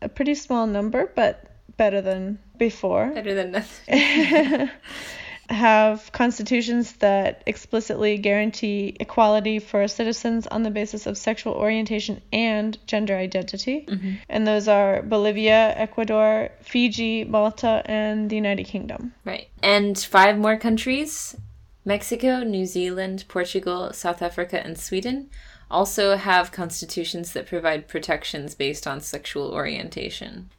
a 0.00 0.08
pretty 0.08 0.34
small 0.34 0.66
number, 0.66 1.12
but 1.14 1.44
better 1.76 2.00
than 2.00 2.38
before, 2.56 3.08
Better 3.08 3.34
than 3.34 3.50
nothing. 3.50 4.70
have 5.48 6.10
constitutions 6.12 6.92
that 6.94 7.42
explicitly 7.46 8.18
guarantee 8.18 8.96
equality 8.98 9.58
for 9.58 9.86
citizens 9.86 10.46
on 10.48 10.62
the 10.62 10.70
basis 10.70 11.06
of 11.06 11.16
sexual 11.16 11.54
orientation 11.54 12.20
and 12.32 12.78
gender 12.86 13.16
identity. 13.16 13.86
Mm-hmm. 13.88 14.14
And 14.28 14.46
those 14.46 14.68
are 14.68 15.02
Bolivia, 15.02 15.74
Ecuador, 15.76 16.50
Fiji, 16.62 17.24
Malta, 17.24 17.82
and 17.86 18.28
the 18.28 18.36
United 18.36 18.64
Kingdom. 18.64 19.14
Right. 19.24 19.48
And 19.62 19.98
five 19.98 20.38
more 20.38 20.56
countries 20.56 21.36
Mexico, 21.84 22.42
New 22.42 22.66
Zealand, 22.66 23.24
Portugal, 23.28 23.92
South 23.92 24.20
Africa, 24.20 24.64
and 24.64 24.76
Sweden 24.76 25.30
also 25.70 26.16
have 26.16 26.52
constitutions 26.52 27.32
that 27.32 27.46
provide 27.46 27.88
protections 27.88 28.54
based 28.54 28.86
on 28.86 29.00
sexual 29.00 29.52
orientation. 29.52 30.50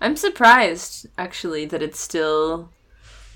I'm 0.00 0.16
surprised, 0.16 1.06
actually, 1.16 1.64
that 1.66 1.82
it's 1.82 2.00
still 2.00 2.70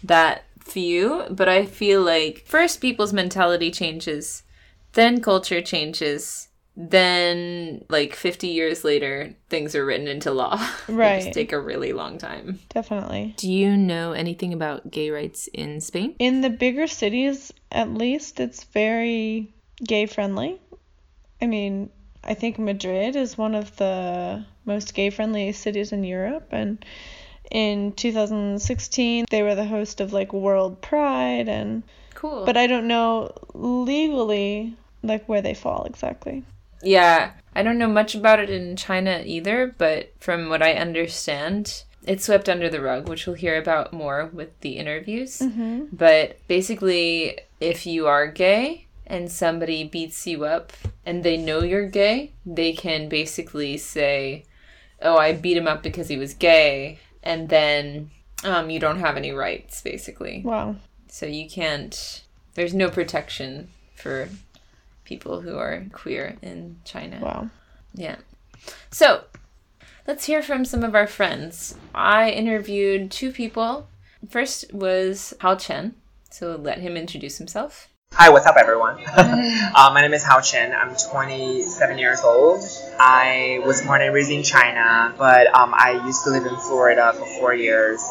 that 0.03 0.45
few, 0.67 1.25
but 1.31 1.49
I 1.49 1.65
feel 1.67 2.03
like 2.03 2.45
first 2.47 2.81
people's 2.81 3.13
mentality 3.13 3.71
changes, 3.71 4.43
then 4.93 5.21
culture 5.21 5.63
changes, 5.63 6.49
then 6.77 7.85
like 7.89 8.15
50 8.15 8.49
years 8.49 8.85
later, 8.85 9.35
things 9.49 9.75
are 9.75 9.85
written 9.85 10.09
into 10.09 10.31
law. 10.31 10.59
Right. 10.89 11.23
just 11.23 11.35
take 11.35 11.53
a 11.53 11.61
really 11.61 11.93
long 11.93 12.19
time. 12.19 12.61
Definitely. 12.69 13.35
Do 13.39 13.51
you 13.51 13.77
know 13.77 14.13
anything 14.13 14.53
about 14.53 14.91
gay 14.91 15.11
rights 15.11 15.49
in 15.53 15.81
Spain? 15.81 16.15
In 16.19 16.43
the 16.43 16.51
bigger 16.51 16.87
cities, 16.87 17.53
at 17.73 17.93
least, 17.93 18.41
it's 18.41 18.65
very 18.65 19.55
gay 19.83 20.07
friendly. 20.07 20.61
I 21.41 21.47
mean, 21.47 21.91
I 22.25 22.35
think 22.35 22.59
Madrid 22.59 23.17
is 23.17 23.39
one 23.39 23.55
of 23.55 23.77
the 23.77 24.45
most 24.65 24.95
gay 24.95 25.11
friendly 25.11 25.53
cities 25.53 25.93
in 25.93 26.05
Europe. 26.05 26.49
And 26.51 26.85
in 27.51 27.93
2016, 27.93 29.27
they 29.31 29.43
were 29.43 29.55
the 29.55 29.65
host 29.67 30.01
of 30.01 30.13
like 30.13 30.33
World 30.33 30.81
Pride. 30.81 31.49
And, 31.49 31.83
Cool. 32.15 32.45
but 32.47 32.57
I 32.57 32.67
don't 32.67 32.87
know 32.89 33.33
legally 33.55 34.75
like 35.03 35.29
where 35.29 35.43
they 35.43 35.55
fall 35.55 35.85
exactly. 35.85 36.45
yeah, 36.83 37.33
I 37.55 37.63
don't 37.63 37.79
know 37.79 37.89
much 37.89 38.15
about 38.15 38.41
it 38.41 38.51
in 38.51 38.77
China 38.77 39.23
either, 39.25 39.75
but 39.79 40.13
from 40.21 40.49
what 40.49 40.63
I 40.63 40.75
understand, 40.75 41.85
it's 42.07 42.25
swept 42.27 42.49
under 42.49 42.69
the 42.69 42.81
rug, 42.83 43.09
which 43.09 43.27
we'll 43.27 43.37
hear 43.37 43.57
about 43.59 43.93
more 43.93 44.31
with 44.33 44.59
the 44.61 44.77
interviews. 44.77 45.39
Mm-hmm. 45.39 45.87
But 45.93 46.39
basically, 46.49 47.39
if 47.61 47.87
you 47.87 48.07
are 48.07 48.27
gay 48.27 48.87
and 49.07 49.31
somebody 49.33 49.85
beats 49.85 50.27
you 50.27 50.45
up 50.45 50.73
and 51.05 51.23
they 51.25 51.37
know 51.37 51.61
you're 51.63 51.89
gay, 51.89 52.33
they 52.45 52.73
can 52.73 53.09
basically 53.09 53.77
say, 53.79 54.45
Oh, 55.01 55.17
I 55.17 55.33
beat 55.33 55.57
him 55.57 55.69
up 55.69 55.83
because 55.83 56.09
he 56.09 56.17
was 56.17 56.35
gay. 56.35 56.99
And 57.27 57.49
then 57.49 58.11
um, 58.45 58.71
you 58.71 58.79
don't 58.79 59.01
have 59.01 59.17
any 59.17 59.33
rights, 59.33 59.83
basically. 59.83 60.43
Wow. 60.45 60.77
So 61.09 61.27
you 61.27 61.51
can't, 61.51 62.23
there's 62.55 62.73
no 62.73 62.89
protection 62.89 63.69
for 63.97 64.29
people 65.05 65.41
who 65.41 65.59
are 65.59 65.87
queer 65.93 66.37
in 66.41 66.79
China. 66.85 67.19
Wow. 67.21 67.51
Yeah. 67.95 68.17
So 68.93 69.25
let's 70.07 70.27
hear 70.27 70.41
from 70.41 70.65
some 70.65 70.85
of 70.85 70.95
our 70.95 71.09
friends. 71.09 71.75
I 71.93 72.31
interviewed 72.31 73.11
two 73.11 73.33
people. 73.33 73.89
First 74.31 74.73
was 74.73 75.35
Hao 75.41 75.57
Chen. 75.57 75.97
So 76.31 76.55
let 76.55 76.79
him 76.79 76.97
introduce 76.97 77.39
himself. 77.39 77.89
Hi, 78.19 78.31
what's 78.31 78.47
up, 78.47 78.57
everyone? 78.57 78.97
uh, 79.07 79.91
my 79.93 80.01
name 80.01 80.15
is 80.15 80.25
Hao 80.25 80.41
Chen. 80.41 80.73
I'm 80.73 80.97
27 80.97 81.99
years 81.99 82.23
old. 82.23 82.65
I 82.99 83.61
was 83.67 83.83
born 83.83 84.01
and 84.01 84.15
raised 84.15 84.31
in 84.31 84.43
China, 84.43 85.15
but 85.19 85.55
um, 85.55 85.75
I 85.75 86.03
used 86.07 86.25
to 86.25 86.31
live 86.31 86.47
in 86.47 86.57
Florida 86.57 87.13
for 87.13 87.27
four 87.39 87.55
years 87.55 88.03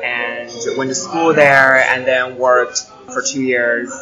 and 0.00 0.48
went 0.76 0.90
to 0.90 0.94
school 0.94 1.34
there 1.34 1.82
and 1.90 2.06
then 2.06 2.38
worked 2.38 2.86
for 3.12 3.20
two 3.20 3.42
years. 3.42 3.92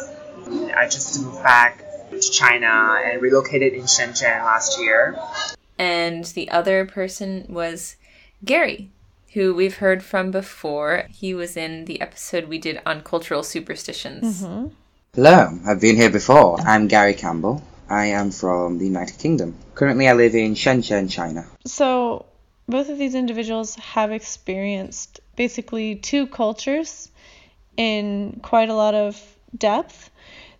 I 0.75 0.87
just 0.91 1.19
moved 1.23 1.41
back 1.41 1.83
to 2.11 2.21
China 2.21 3.01
and 3.03 3.19
relocated 3.19 3.73
in 3.73 3.85
Shenzhen 3.85 4.45
last 4.45 4.79
year. 4.79 5.17
And 5.79 6.23
the 6.23 6.51
other 6.51 6.85
person 6.85 7.47
was 7.49 7.95
Gary, 8.45 8.91
who 9.33 9.55
we've 9.55 9.77
heard 9.77 10.03
from 10.03 10.29
before. 10.29 11.07
He 11.09 11.33
was 11.33 11.57
in 11.57 11.85
the 11.85 11.99
episode 11.99 12.45
we 12.47 12.59
did 12.59 12.79
on 12.85 13.01
cultural 13.01 13.41
superstitions. 13.41 14.43
Hello, 15.17 15.49
I've 15.65 15.81
been 15.81 15.95
here 15.95 16.11
before. 16.11 16.61
I'm 16.61 16.87
Gary 16.87 17.15
Campbell. 17.15 17.63
I 17.89 18.05
am 18.17 18.29
from 18.29 18.77
the 18.77 18.85
United 18.85 19.17
Kingdom. 19.17 19.55
Currently, 19.73 20.07
I 20.07 20.13
live 20.13 20.35
in 20.35 20.53
Shenzhen, 20.53 21.09
China. 21.09 21.47
So, 21.65 22.27
both 22.69 22.89
of 22.89 22.99
these 22.99 23.15
individuals 23.15 23.73
have 23.77 24.11
experienced 24.11 25.21
basically 25.35 25.95
two 25.95 26.27
cultures 26.27 27.09
in 27.77 28.41
quite 28.43 28.69
a 28.69 28.75
lot 28.75 28.93
of 28.93 29.19
depth. 29.57 30.11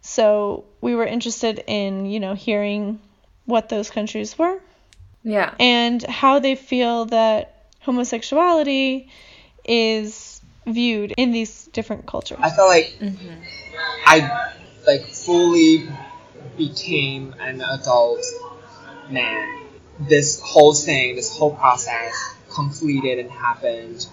So, 0.01 0.65
we 0.81 0.95
were 0.95 1.05
interested 1.05 1.63
in, 1.67 2.07
you 2.07 2.19
know, 2.19 2.33
hearing 2.33 2.99
what 3.45 3.69
those 3.69 3.91
countries 3.91 4.39
were 4.39 4.59
Yeah. 5.21 5.53
and 5.59 6.01
how 6.01 6.39
they 6.39 6.55
feel 6.55 7.05
that 7.05 7.67
homosexuality 7.81 9.09
is 9.63 10.41
viewed 10.65 11.13
in 11.15 11.31
these 11.31 11.67
different 11.67 12.07
cultures. 12.07 12.39
I 12.41 12.49
felt 12.49 12.69
like 12.69 12.97
mm-hmm. 12.99 13.43
I 14.05 14.53
like 14.85 15.05
fully 15.07 15.89
became 16.57 17.35
an 17.39 17.61
adult 17.61 18.23
man. 19.09 19.63
This 19.99 20.39
whole 20.39 20.73
thing, 20.73 21.15
this 21.15 21.35
whole 21.35 21.55
process 21.55 22.13
completed 22.49 23.19
and 23.19 23.31
happened 23.31 24.07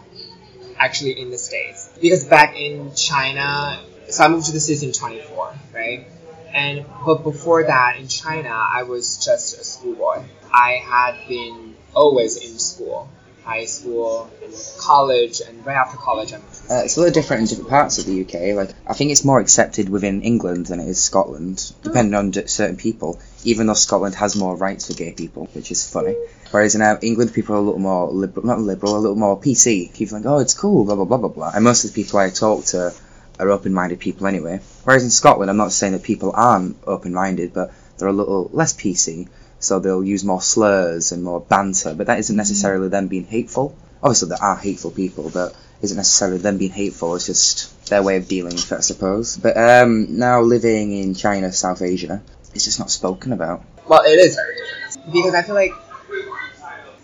actually 0.76 1.20
in 1.20 1.30
the 1.30 1.38
States. 1.38 1.90
Because 2.00 2.24
back 2.24 2.56
in 2.56 2.94
China, 2.94 3.80
so 4.08 4.24
I 4.24 4.28
moved 4.28 4.46
to 4.46 4.52
the 4.52 4.60
States 4.60 4.82
in 4.82 4.92
24, 4.92 5.54
right? 5.72 6.06
And 6.52 6.84
but 7.04 7.22
before 7.24 7.64
that 7.64 7.96
in 7.98 8.08
China, 8.08 8.50
I 8.50 8.84
was 8.84 9.24
just 9.24 9.58
a 9.58 9.64
schoolboy. 9.64 10.24
I 10.52 10.82
had 10.84 11.28
been 11.28 11.74
always 11.94 12.36
in 12.36 12.58
school. 12.58 13.08
High 13.44 13.66
school 13.66 14.30
college, 14.78 15.40
and 15.46 15.64
right 15.66 15.76
after 15.76 15.98
college, 15.98 16.32
I'm 16.32 16.42
Uh, 16.70 16.82
it's 16.84 16.96
a 16.96 17.00
little 17.00 17.12
different 17.12 17.42
in 17.42 17.46
different 17.48 17.70
parts 17.70 17.98
of 17.98 18.06
the 18.06 18.22
UK. 18.22 18.56
Like 18.56 18.70
I 18.86 18.94
think 18.94 19.10
it's 19.10 19.24
more 19.24 19.38
accepted 19.38 19.88
within 19.88 20.22
England 20.22 20.66
than 20.66 20.80
it 20.80 20.88
is 20.88 21.02
Scotland, 21.02 21.72
depending 21.82 22.14
on 22.14 22.32
certain 22.48 22.76
people. 22.76 23.18
Even 23.44 23.66
though 23.66 23.74
Scotland 23.74 24.14
has 24.14 24.34
more 24.34 24.56
rights 24.56 24.86
for 24.86 24.94
gay 24.94 25.12
people, 25.12 25.48
which 25.52 25.70
is 25.70 25.86
funny. 25.86 26.16
Whereas 26.50 26.74
in 26.74 26.80
uh, 26.80 26.98
England, 27.02 27.34
people 27.34 27.54
are 27.54 27.58
a 27.58 27.62
little 27.62 27.80
more 27.80 28.10
liberal, 28.10 28.46
not 28.46 28.60
liberal, 28.60 28.96
a 28.96 29.02
little 29.04 29.16
more 29.16 29.38
PC. 29.38 29.92
People 29.92 30.16
think, 30.16 30.26
oh, 30.26 30.38
it's 30.38 30.54
cool, 30.54 30.84
blah 30.84 30.94
blah 30.94 31.04
blah 31.04 31.18
blah 31.18 31.28
blah. 31.28 31.52
And 31.54 31.62
most 31.64 31.84
of 31.84 31.92
the 31.92 32.02
people 32.02 32.18
I 32.18 32.30
talk 32.30 32.64
to 32.66 32.94
are 33.38 33.50
open-minded 33.50 33.98
people 33.98 34.26
anyway. 34.26 34.60
Whereas 34.84 35.02
in 35.04 35.10
Scotland, 35.10 35.50
I'm 35.50 35.56
not 35.56 35.72
saying 35.72 35.92
that 35.92 36.02
people 36.02 36.32
aren't 36.34 36.76
open-minded, 36.86 37.52
but 37.52 37.72
they're 37.98 38.08
a 38.08 38.12
little 38.12 38.48
less 38.52 38.72
PC. 38.72 39.28
So 39.64 39.78
they'll 39.78 40.04
use 40.04 40.24
more 40.24 40.42
slurs 40.42 41.12
and 41.12 41.24
more 41.24 41.40
banter, 41.40 41.94
but 41.94 42.06
that 42.08 42.18
isn't 42.18 42.36
necessarily 42.36 42.88
them 42.88 43.08
being 43.08 43.24
hateful. 43.24 43.74
Obviously, 44.02 44.28
there 44.28 44.42
are 44.42 44.56
hateful 44.56 44.90
people, 44.90 45.30
but 45.30 45.56
isn't 45.80 45.96
necessarily 45.96 46.38
them 46.38 46.58
being 46.58 46.70
hateful. 46.70 47.14
It's 47.16 47.26
just 47.26 47.88
their 47.88 48.02
way 48.02 48.16
of 48.16 48.28
dealing 48.28 48.54
with 48.54 48.70
it, 48.70 48.76
I 48.76 48.80
suppose. 48.80 49.38
But 49.38 49.56
um, 49.56 50.18
now 50.18 50.42
living 50.42 50.92
in 50.92 51.14
China, 51.14 51.50
South 51.50 51.80
Asia, 51.80 52.22
it's 52.54 52.64
just 52.64 52.78
not 52.78 52.90
spoken 52.90 53.32
about. 53.32 53.62
Well, 53.88 54.02
it 54.04 54.18
is 54.18 54.34
very 54.34 54.54
different 54.56 55.12
because 55.12 55.34
I 55.34 55.42
feel 55.42 55.54
like 55.54 55.72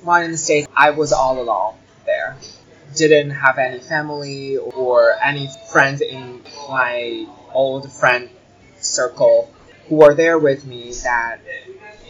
while 0.03 0.23
in 0.23 0.31
the 0.31 0.37
states, 0.37 0.69
I 0.77 0.91
was 0.91 1.13
all 1.13 1.41
alone 1.41 1.75
there. 2.05 2.37
Didn't 2.95 3.31
have 3.31 3.59
any 3.59 3.79
family 3.79 4.57
or 4.59 5.15
any 5.23 5.49
friends 5.71 6.01
in 6.01 6.43
my 6.69 7.27
old 7.55 7.91
friend 7.91 8.29
circle 8.81 9.51
who 9.89 9.97
were 9.97 10.15
there 10.15 10.39
with 10.39 10.67
me 10.67 10.93
that 11.05 11.41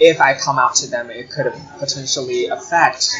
if 0.00 0.21
I 0.21 0.35
come 0.35 0.59
out 0.59 0.75
to 0.76 0.87
them, 0.88 1.11
it 1.11 1.30
could 1.30 1.52
potentially 1.78 2.47
affect 2.47 3.11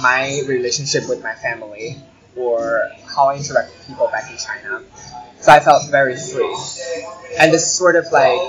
my 0.00 0.42
relationship 0.46 1.08
with 1.08 1.22
my 1.22 1.34
family 1.34 1.98
or 2.36 2.88
how 3.14 3.26
I 3.28 3.36
interact 3.36 3.72
with 3.72 3.86
people 3.88 4.08
back 4.08 4.30
in 4.30 4.38
China. 4.38 4.82
So 5.40 5.52
I 5.52 5.60
felt 5.60 5.90
very 5.90 6.16
free. 6.16 6.56
And 7.38 7.52
this 7.52 7.70
sort 7.70 7.96
of 7.96 8.06
like, 8.12 8.40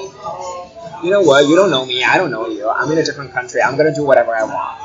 you 1.04 1.10
know 1.10 1.22
what, 1.22 1.48
you 1.48 1.56
don't 1.56 1.72
know 1.72 1.86
me, 1.86 2.04
I 2.04 2.18
don't 2.18 2.32
know 2.32 2.48
you, 2.48 2.70
I'm 2.70 2.92
in 2.92 2.98
a 3.00 3.04
different 3.04 3.34
country, 3.34 3.62
I'm 3.62 3.76
gonna 3.78 3.96
do 3.96 4.06
whatever 4.06 4.36
I 4.36 4.44
want. 4.44 4.78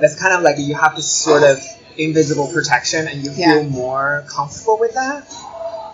That's 0.00 0.18
kind 0.18 0.32
of 0.34 0.42
like 0.42 0.56
you 0.58 0.74
have 0.76 0.96
this 0.96 1.10
sort 1.10 1.42
of 1.42 1.58
invisible 1.98 2.48
protection 2.50 3.06
and 3.06 3.22
you 3.22 3.30
feel 3.32 3.62
Yeah. 3.62 3.68
more 3.68 4.24
comfortable 4.28 4.78
with 4.78 4.94
that. 4.94 5.24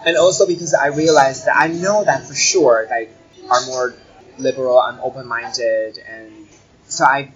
And 0.04 0.16
also 0.16 0.46
because 0.46 0.72
I 0.74 0.86
realized 0.88 1.46
that 1.46 1.56
I 1.56 1.66
know 1.66 2.04
that 2.04 2.28
for 2.28 2.34
sure, 2.34 2.86
like, 2.88 3.10
are 3.50 3.60
more 3.66 3.94
liberal, 4.38 4.78
I'm 4.78 5.00
open 5.00 5.26
minded, 5.26 5.98
and 5.98 6.46
so 6.86 7.04
I 7.04 7.32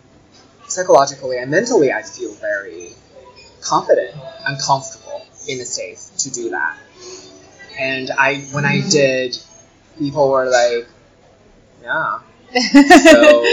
psychologically 0.69 1.39
and 1.39 1.51
mentally 1.51 1.93
I 1.93 2.03
feel 2.03 2.33
very 2.35 2.91
confident 3.61 4.15
and 4.47 4.61
comfortable 4.61 5.27
in 5.49 5.59
the 5.59 5.65
States 5.65 6.25
to 6.25 6.31
do 6.31 6.51
that. 6.51 6.79
And 7.79 8.11
I 8.11 8.41
when 8.53 8.65
I 8.65 8.79
mm-hmm. 8.79 8.89
did, 8.91 9.39
people 9.99 10.31
were 10.31 10.49
like, 10.49 10.89
Yeah. 11.83 12.21
So 12.73 13.45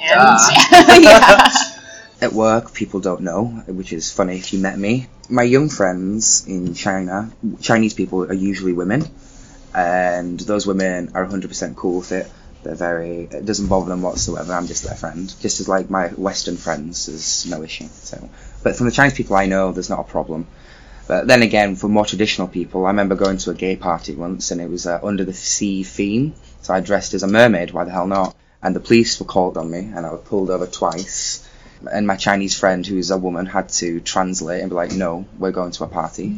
and 0.00 0.14
duh. 0.14 0.98
yeah. 1.00 1.48
At 2.20 2.32
work, 2.32 2.72
people 2.72 3.00
don't 3.00 3.20
know, 3.20 3.44
which 3.66 3.92
is 3.92 4.10
funny 4.10 4.36
if 4.38 4.52
you 4.52 4.58
met 4.58 4.78
me. 4.78 5.08
My 5.28 5.42
young 5.42 5.68
friends 5.68 6.46
in 6.46 6.72
China, 6.72 7.30
Chinese 7.60 7.92
people 7.92 8.24
are 8.24 8.32
usually 8.32 8.72
women, 8.72 9.04
and 9.74 10.40
those 10.40 10.66
women 10.66 11.10
are 11.14 11.26
100% 11.26 11.76
cool 11.76 11.98
with 11.98 12.12
it. 12.12 12.30
They're 12.64 12.74
very, 12.74 13.28
it 13.30 13.44
doesn't 13.44 13.68
bother 13.68 13.90
them 13.90 14.02
whatsoever. 14.02 14.52
I'm 14.52 14.66
just 14.66 14.84
their 14.84 14.96
friend. 14.96 15.32
Just 15.40 15.60
as 15.60 15.68
like 15.68 15.90
my 15.90 16.08
Western 16.08 16.56
friends, 16.56 17.06
there's 17.06 17.46
no 17.46 17.62
issue. 17.62 17.86
So, 17.92 18.28
but 18.62 18.74
from 18.76 18.86
the 18.86 18.92
Chinese 18.92 19.14
people 19.14 19.36
I 19.36 19.46
know, 19.46 19.72
there's 19.72 19.90
not 19.90 20.00
a 20.00 20.04
problem. 20.04 20.46
But 21.06 21.26
then 21.26 21.42
again, 21.42 21.76
for 21.76 21.88
more 21.88 22.06
traditional 22.06 22.48
people, 22.48 22.86
I 22.86 22.88
remember 22.88 23.14
going 23.14 23.36
to 23.38 23.50
a 23.50 23.54
gay 23.54 23.76
party 23.76 24.14
once, 24.14 24.50
and 24.50 24.60
it 24.60 24.70
was 24.70 24.86
uh, 24.86 24.98
under 25.02 25.24
the 25.24 25.34
sea 25.34 25.82
theme. 25.82 26.34
So 26.62 26.72
I 26.72 26.80
dressed 26.80 27.12
as 27.12 27.22
a 27.22 27.28
mermaid. 27.28 27.72
Why 27.72 27.84
the 27.84 27.90
hell 27.90 28.06
not? 28.06 28.34
And 28.62 28.74
the 28.74 28.80
police 28.80 29.20
were 29.20 29.26
called 29.26 29.58
on 29.58 29.70
me, 29.70 29.80
and 29.94 30.06
I 30.06 30.10
was 30.10 30.22
pulled 30.24 30.48
over 30.48 30.66
twice. 30.66 31.46
And 31.92 32.06
my 32.06 32.16
Chinese 32.16 32.58
friend, 32.58 32.86
who's 32.86 33.10
a 33.10 33.18
woman, 33.18 33.44
had 33.44 33.68
to 33.80 34.00
translate 34.00 34.62
and 34.62 34.70
be 34.70 34.74
like, 34.74 34.92
"No, 34.92 35.26
we're 35.38 35.52
going 35.52 35.72
to 35.72 35.84
a 35.84 35.88
party." 35.88 36.34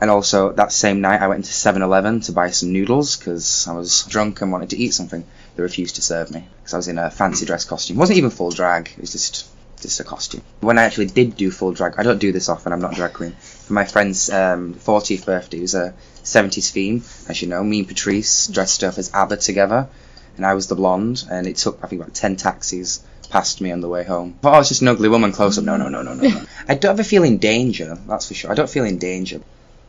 And 0.00 0.10
also 0.10 0.52
that 0.52 0.72
same 0.72 1.00
night, 1.00 1.20
I 1.20 1.26
went 1.26 1.38
into 1.38 1.50
7-Eleven 1.50 2.20
to 2.22 2.32
buy 2.32 2.50
some 2.50 2.72
noodles 2.72 3.16
because 3.16 3.66
I 3.66 3.72
was 3.72 4.04
drunk 4.04 4.40
and 4.40 4.52
wanted 4.52 4.70
to 4.70 4.78
eat 4.78 4.94
something. 4.94 5.24
They 5.56 5.62
refused 5.62 5.96
to 5.96 6.02
serve 6.02 6.30
me 6.30 6.46
because 6.58 6.74
I 6.74 6.76
was 6.76 6.88
in 6.88 6.98
a 6.98 7.10
fancy 7.10 7.46
dress 7.46 7.64
costume. 7.64 7.96
It 7.96 8.00
wasn't 8.00 8.18
even 8.18 8.30
full 8.30 8.50
drag. 8.50 8.90
It 8.90 9.00
was 9.00 9.12
just 9.12 9.46
just 9.80 10.00
a 10.00 10.04
costume. 10.04 10.42
When 10.60 10.78
I 10.78 10.84
actually 10.84 11.06
did 11.06 11.36
do 11.36 11.50
full 11.50 11.72
drag, 11.72 11.94
I 11.98 12.02
don't 12.02 12.18
do 12.18 12.32
this 12.32 12.48
often. 12.48 12.72
I'm 12.72 12.80
not 12.80 12.92
a 12.92 12.96
drag 12.96 13.12
queen. 13.12 13.32
For 13.32 13.72
my 13.72 13.84
friend's 13.84 14.28
um, 14.30 14.74
40th 14.74 15.24
birthday, 15.24 15.58
it 15.58 15.62
was 15.62 15.74
a 15.74 15.94
70s 16.24 16.70
theme, 16.70 17.02
as 17.28 17.40
you 17.40 17.48
know. 17.48 17.62
Me 17.62 17.80
and 17.80 17.88
Patrice 17.88 18.48
dressed 18.48 18.82
up 18.84 18.98
as 18.98 19.12
ABBA 19.14 19.36
together, 19.36 19.88
and 20.36 20.44
I 20.44 20.54
was 20.54 20.66
the 20.66 20.74
blonde. 20.74 21.24
And 21.30 21.46
it 21.46 21.56
took 21.56 21.78
I 21.82 21.86
think 21.86 22.02
about 22.02 22.14
10 22.14 22.36
taxis 22.36 23.04
past 23.30 23.60
me 23.60 23.70
on 23.72 23.80
the 23.80 23.88
way 23.88 24.04
home. 24.04 24.34
Thought 24.42 24.54
I 24.54 24.58
was 24.58 24.68
just 24.68 24.82
an 24.82 24.88
ugly 24.88 25.08
woman 25.08 25.32
close 25.32 25.58
up. 25.58 25.64
No, 25.64 25.76
no, 25.76 25.88
no, 25.88 26.02
no, 26.02 26.14
no. 26.14 26.28
no. 26.28 26.42
I 26.68 26.74
don't 26.74 26.92
ever 26.92 27.04
feel 27.04 27.24
in 27.24 27.38
danger. 27.38 27.98
That's 28.06 28.28
for 28.28 28.34
sure. 28.34 28.50
I 28.50 28.54
don't 28.54 28.70
feel 28.70 28.84
in 28.84 28.98
danger. 28.98 29.40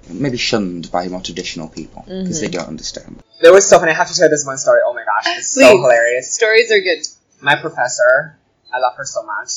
Maybe 0.08 0.38
shunned 0.38 0.92
by 0.92 1.08
more 1.08 1.22
traditional 1.22 1.68
people 1.68 2.04
because 2.08 2.42
they 2.42 2.48
don't 2.48 2.68
understand. 2.68 3.22
There 3.42 3.54
was 3.54 3.68
so 3.70 3.80
funny. 3.80 3.92
I 3.92 3.96
have 3.96 4.08
to 4.10 4.16
tell 4.16 4.30
this 4.30 4.46
one 4.46 4.58
story. 4.58 4.80
Oh 4.86 4.94
my 4.94 5.04
gosh, 5.04 5.38
it's 5.38 5.50
so 5.54 5.62
hilarious. 5.78 6.34
Stories 6.34 6.72
are 6.72 6.80
good. 6.80 7.06
My 7.42 7.56
professor, 7.56 8.38
I 8.74 8.80
love 8.80 8.96
her 8.98 9.06
so 9.06 9.24
much. 9.24 9.50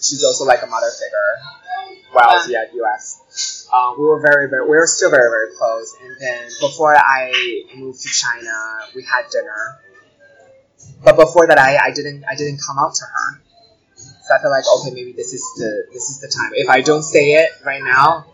She's 0.00 0.22
also 0.24 0.44
like 0.44 0.62
a 0.62 0.66
mother 0.66 0.90
figure 0.90 1.98
while 2.12 2.30
I 2.30 2.34
was 2.36 2.48
Yeah. 2.48 2.60
at 2.62 2.74
US. 2.74 3.68
Um, 3.74 3.96
we 3.98 4.06
were 4.06 4.20
very, 4.20 4.48
very, 4.48 4.62
we 4.62 4.76
were 4.76 4.86
still 4.86 5.10
very, 5.10 5.28
very 5.28 5.56
close. 5.56 5.94
And 6.02 6.16
then 6.20 6.48
before 6.60 6.96
I 6.96 7.64
moved 7.76 8.00
to 8.02 8.08
China, 8.08 8.54
we 8.94 9.02
had 9.02 9.28
dinner. 9.30 9.78
But 11.04 11.16
before 11.16 11.46
that, 11.48 11.58
I, 11.58 11.76
I 11.76 11.90
didn't, 11.92 12.24
I 12.30 12.34
didn't 12.34 12.60
come 12.66 12.78
out 12.78 12.94
to 12.94 13.04
her. 13.04 13.42
So 13.96 14.34
I 14.34 14.38
felt 14.40 14.52
like, 14.52 14.64
okay, 14.80 14.94
maybe 14.94 15.12
this 15.12 15.32
is 15.32 15.42
the, 15.58 15.86
this 15.92 16.08
is 16.10 16.20
the 16.20 16.28
time. 16.28 16.52
If 16.54 16.68
I 16.68 16.80
don't 16.82 17.02
say 17.02 17.32
it 17.32 17.50
right 17.64 17.82
now, 17.82 18.26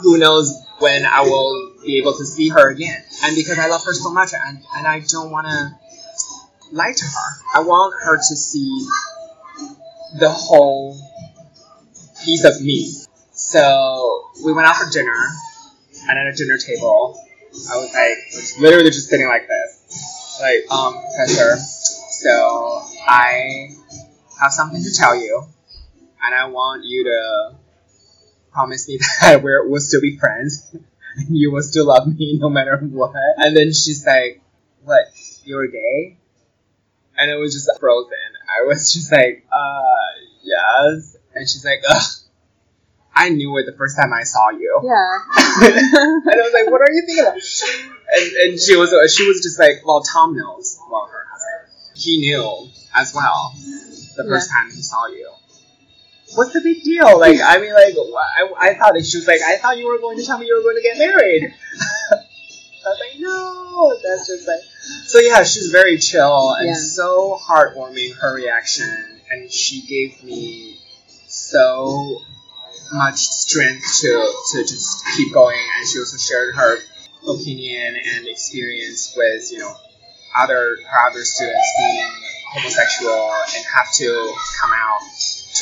who 0.00 0.18
knows 0.18 0.62
when 0.78 1.04
I 1.04 1.22
will 1.22 1.72
be 1.84 1.98
able 1.98 2.16
to 2.16 2.24
see 2.24 2.48
her 2.48 2.70
again. 2.70 3.02
And 3.24 3.36
because 3.36 3.58
I 3.58 3.68
love 3.68 3.84
her 3.84 3.92
so 3.92 4.10
much, 4.12 4.32
and, 4.32 4.58
and 4.76 4.86
I 4.86 5.00
don't 5.00 5.30
want 5.30 5.46
to 5.46 5.78
lie 6.72 6.92
to 6.92 7.04
her. 7.04 7.30
I 7.54 7.60
want 7.60 7.94
her 8.04 8.16
to 8.16 8.36
see 8.36 8.86
the 10.18 10.30
whole 10.30 10.98
piece 12.24 12.44
of 12.44 12.60
me. 12.62 12.92
So 13.32 14.30
we 14.44 14.52
went 14.52 14.66
out 14.68 14.76
for 14.76 14.90
dinner, 14.90 15.26
and 16.08 16.18
at 16.18 16.26
a 16.26 16.32
dinner 16.32 16.58
table, 16.58 17.18
I 17.70 17.76
was 17.76 17.92
like, 17.92 18.18
was 18.34 18.58
literally 18.58 18.90
just 18.90 19.08
sitting 19.08 19.28
like 19.28 19.46
this, 19.46 20.38
like, 20.40 20.70
um, 20.70 20.94
professor. 20.94 21.56
So 21.56 22.82
I 23.06 23.70
have 24.40 24.52
something 24.52 24.82
to 24.82 24.94
tell 24.94 25.14
you, 25.14 25.44
and 26.22 26.34
I 26.34 26.46
want 26.46 26.84
you 26.84 27.04
to 27.04 27.56
promise 28.52 28.88
me 28.88 28.98
that 29.20 29.42
we're, 29.42 29.68
we'll 29.68 29.80
still 29.80 30.00
be 30.00 30.18
friends, 30.18 30.68
and 30.72 30.84
you 31.36 31.50
will 31.52 31.62
still 31.62 31.86
love 31.86 32.06
me 32.06 32.38
no 32.40 32.48
matter 32.48 32.76
what. 32.78 33.12
And 33.38 33.56
then 33.56 33.68
she's 33.72 34.04
like, 34.06 34.42
"What? 34.84 35.06
You're 35.44 35.68
gay?" 35.68 36.18
And 37.16 37.30
it 37.30 37.36
was 37.36 37.54
just 37.54 37.70
frozen. 37.80 38.16
I 38.48 38.66
was 38.66 38.92
just 38.94 39.12
like, 39.12 39.46
"Uh, 39.52 39.94
yes." 40.42 41.16
And 41.34 41.48
she's 41.48 41.64
like, 41.64 41.82
"Ugh." 41.88 42.02
I 43.14 43.28
knew 43.28 43.58
it 43.58 43.66
the 43.66 43.76
first 43.76 43.94
time 43.94 44.10
I 44.14 44.22
saw 44.22 44.48
you. 44.50 44.80
Yeah. 44.84 45.18
and 45.66 46.26
I 46.26 46.42
was 46.42 46.52
like, 46.54 46.70
"What 46.70 46.80
are 46.80 46.92
you 46.92 47.02
thinking 47.06 47.24
about?" 47.24 47.36
And, 48.14 48.32
and 48.32 48.60
she 48.60 48.74
was 48.76 48.90
she 49.14 49.28
was 49.28 49.42
just 49.42 49.58
like, 49.58 49.84
"Well, 49.84 50.02
Tom 50.02 50.34
knows. 50.34 50.78
Well, 50.90 51.08
her 51.12 51.26
husband, 51.30 51.94
he 51.94 52.18
knew 52.20 52.68
as 52.94 53.14
well 53.14 53.54
the 54.16 54.24
first 54.24 54.50
time 54.50 54.70
he 54.70 54.80
saw 54.80 55.08
you." 55.08 55.28
What's 56.34 56.52
the 56.52 56.60
big 56.60 56.82
deal? 56.82 57.18
Like, 57.18 57.38
I 57.42 57.58
mean, 57.60 57.74
like, 57.74 57.94
I, 57.94 58.70
I 58.70 58.74
thought 58.74 58.94
that 58.94 59.04
she 59.04 59.18
was 59.18 59.26
like, 59.26 59.40
I 59.42 59.58
thought 59.58 59.76
you 59.78 59.86
were 59.86 59.98
going 59.98 60.18
to 60.18 60.24
tell 60.24 60.38
me 60.38 60.46
you 60.46 60.56
were 60.56 60.62
going 60.62 60.76
to 60.76 60.82
get 60.82 60.98
married. 60.98 61.54
I 62.12 62.88
was 62.88 63.00
like, 63.00 63.20
no, 63.20 63.96
that's 64.02 64.26
just 64.26 64.48
like. 64.48 64.60
So 65.04 65.18
yeah, 65.20 65.42
she's 65.44 65.70
very 65.70 65.98
chill 65.98 66.54
and 66.54 66.68
Yeah. 66.68 66.74
so 66.74 67.38
heartwarming. 67.40 68.14
Her 68.14 68.34
reaction, 68.34 68.88
and 69.30 69.50
she 69.50 69.82
gave 69.82 70.22
me 70.24 70.78
so 71.28 72.20
much 72.92 73.16
strength 73.18 73.84
to 74.00 74.32
to 74.52 74.62
just 74.64 75.04
keep 75.16 75.32
going. 75.32 75.58
And 75.78 75.88
she 75.88 75.98
also 76.00 76.16
shared 76.16 76.54
her 76.56 76.78
opinion 77.28 77.96
and 78.16 78.26
experience 78.26 79.14
with 79.16 79.52
you 79.52 79.58
know 79.58 79.74
other 80.36 80.76
her 80.90 81.10
other 81.10 81.24
students 81.24 81.68
being 81.78 82.10
homosexual 82.54 83.32
and 83.54 83.64
have 83.76 83.92
to 83.94 84.34
come 84.60 84.70
out 84.74 85.00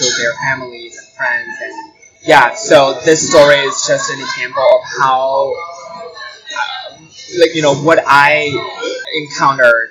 to 0.00 0.20
their 0.20 0.32
families 0.48 0.96
and 0.98 1.06
friends 1.16 1.56
and 1.62 1.92
yeah. 2.26 2.54
So 2.54 3.00
this 3.04 3.30
story 3.30 3.56
is 3.56 3.84
just 3.86 4.10
an 4.10 4.20
example 4.20 4.62
of 4.62 4.80
how 4.98 5.54
um, 6.96 7.08
like 7.38 7.54
you 7.54 7.62
know 7.62 7.74
what 7.74 8.02
I 8.06 8.50
encountered 9.14 9.90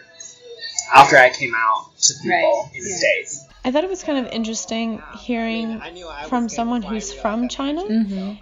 after 0.93 1.17
I 1.17 1.29
came 1.29 1.53
out 1.55 1.97
to 2.01 2.13
people 2.21 2.29
Right, 2.31 2.69
in 2.75 2.83
the 2.83 2.89
yeah. 2.89 2.95
states. 2.97 3.45
I 3.65 3.71
thought 3.71 3.83
it 3.83 3.89
was 3.89 4.03
kind 4.03 4.25
of 4.25 4.31
interesting 4.31 5.01
hearing 5.19 5.81
from 6.27 6.47
someone 6.49 6.81
who's 6.81 7.11
from 7.11 7.49
China 7.49 7.83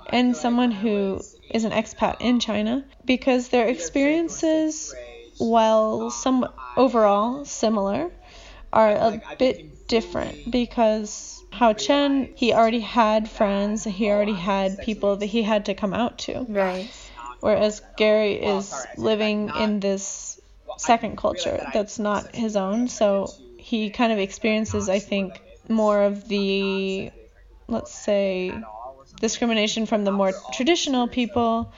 and 0.10 0.36
someone 0.38 0.72
who 0.72 1.22
is 1.50 1.64
an 1.64 1.72
expat 1.72 2.18
in 2.22 2.40
China 2.40 2.86
because 3.04 3.50
their 3.50 3.68
experiences, 3.68 4.94
while 5.40 6.12
some 6.12 6.48
overall 6.76 7.46
similar, 7.46 8.12
are 8.72 8.92
a 8.92 9.22
bit 9.40 9.88
different 9.88 10.52
because 10.52 11.37
Hao 11.58 11.74
Chen, 11.74 12.30
he 12.36 12.54
already 12.54 12.82
had 12.82 13.28
friends, 13.28 13.84
he 13.84 14.12
already 14.12 14.36
had 14.36 14.78
people 14.78 15.16
that 15.16 15.26
he 15.26 15.42
had 15.42 15.66
to 15.66 15.74
come 15.74 15.92
out 15.92 16.20
to. 16.20 16.46
Right. 16.48 16.88
Whereas 17.40 17.82
Gary 17.98 18.34
is 18.34 18.72
living 18.96 19.50
in 19.60 19.80
this 19.80 20.40
second 20.78 21.18
culture 21.18 21.68
that's 21.74 21.98
not 21.98 22.36
his 22.36 22.56
own, 22.56 22.88
so 22.88 23.34
he 23.58 23.90
kind 23.90 24.14
of 24.14 24.20
experiences, 24.20 24.88
I 24.88 25.00
think, 25.00 25.42
more 25.68 26.04
of 26.04 26.28
the, 26.28 27.12
let's 27.68 27.92
say, 27.92 28.54
discrimination 29.20 29.88
from 29.88 30.04
the 30.04 30.12
more 30.12 30.34
traditional 30.54 31.08
people, 31.08 31.74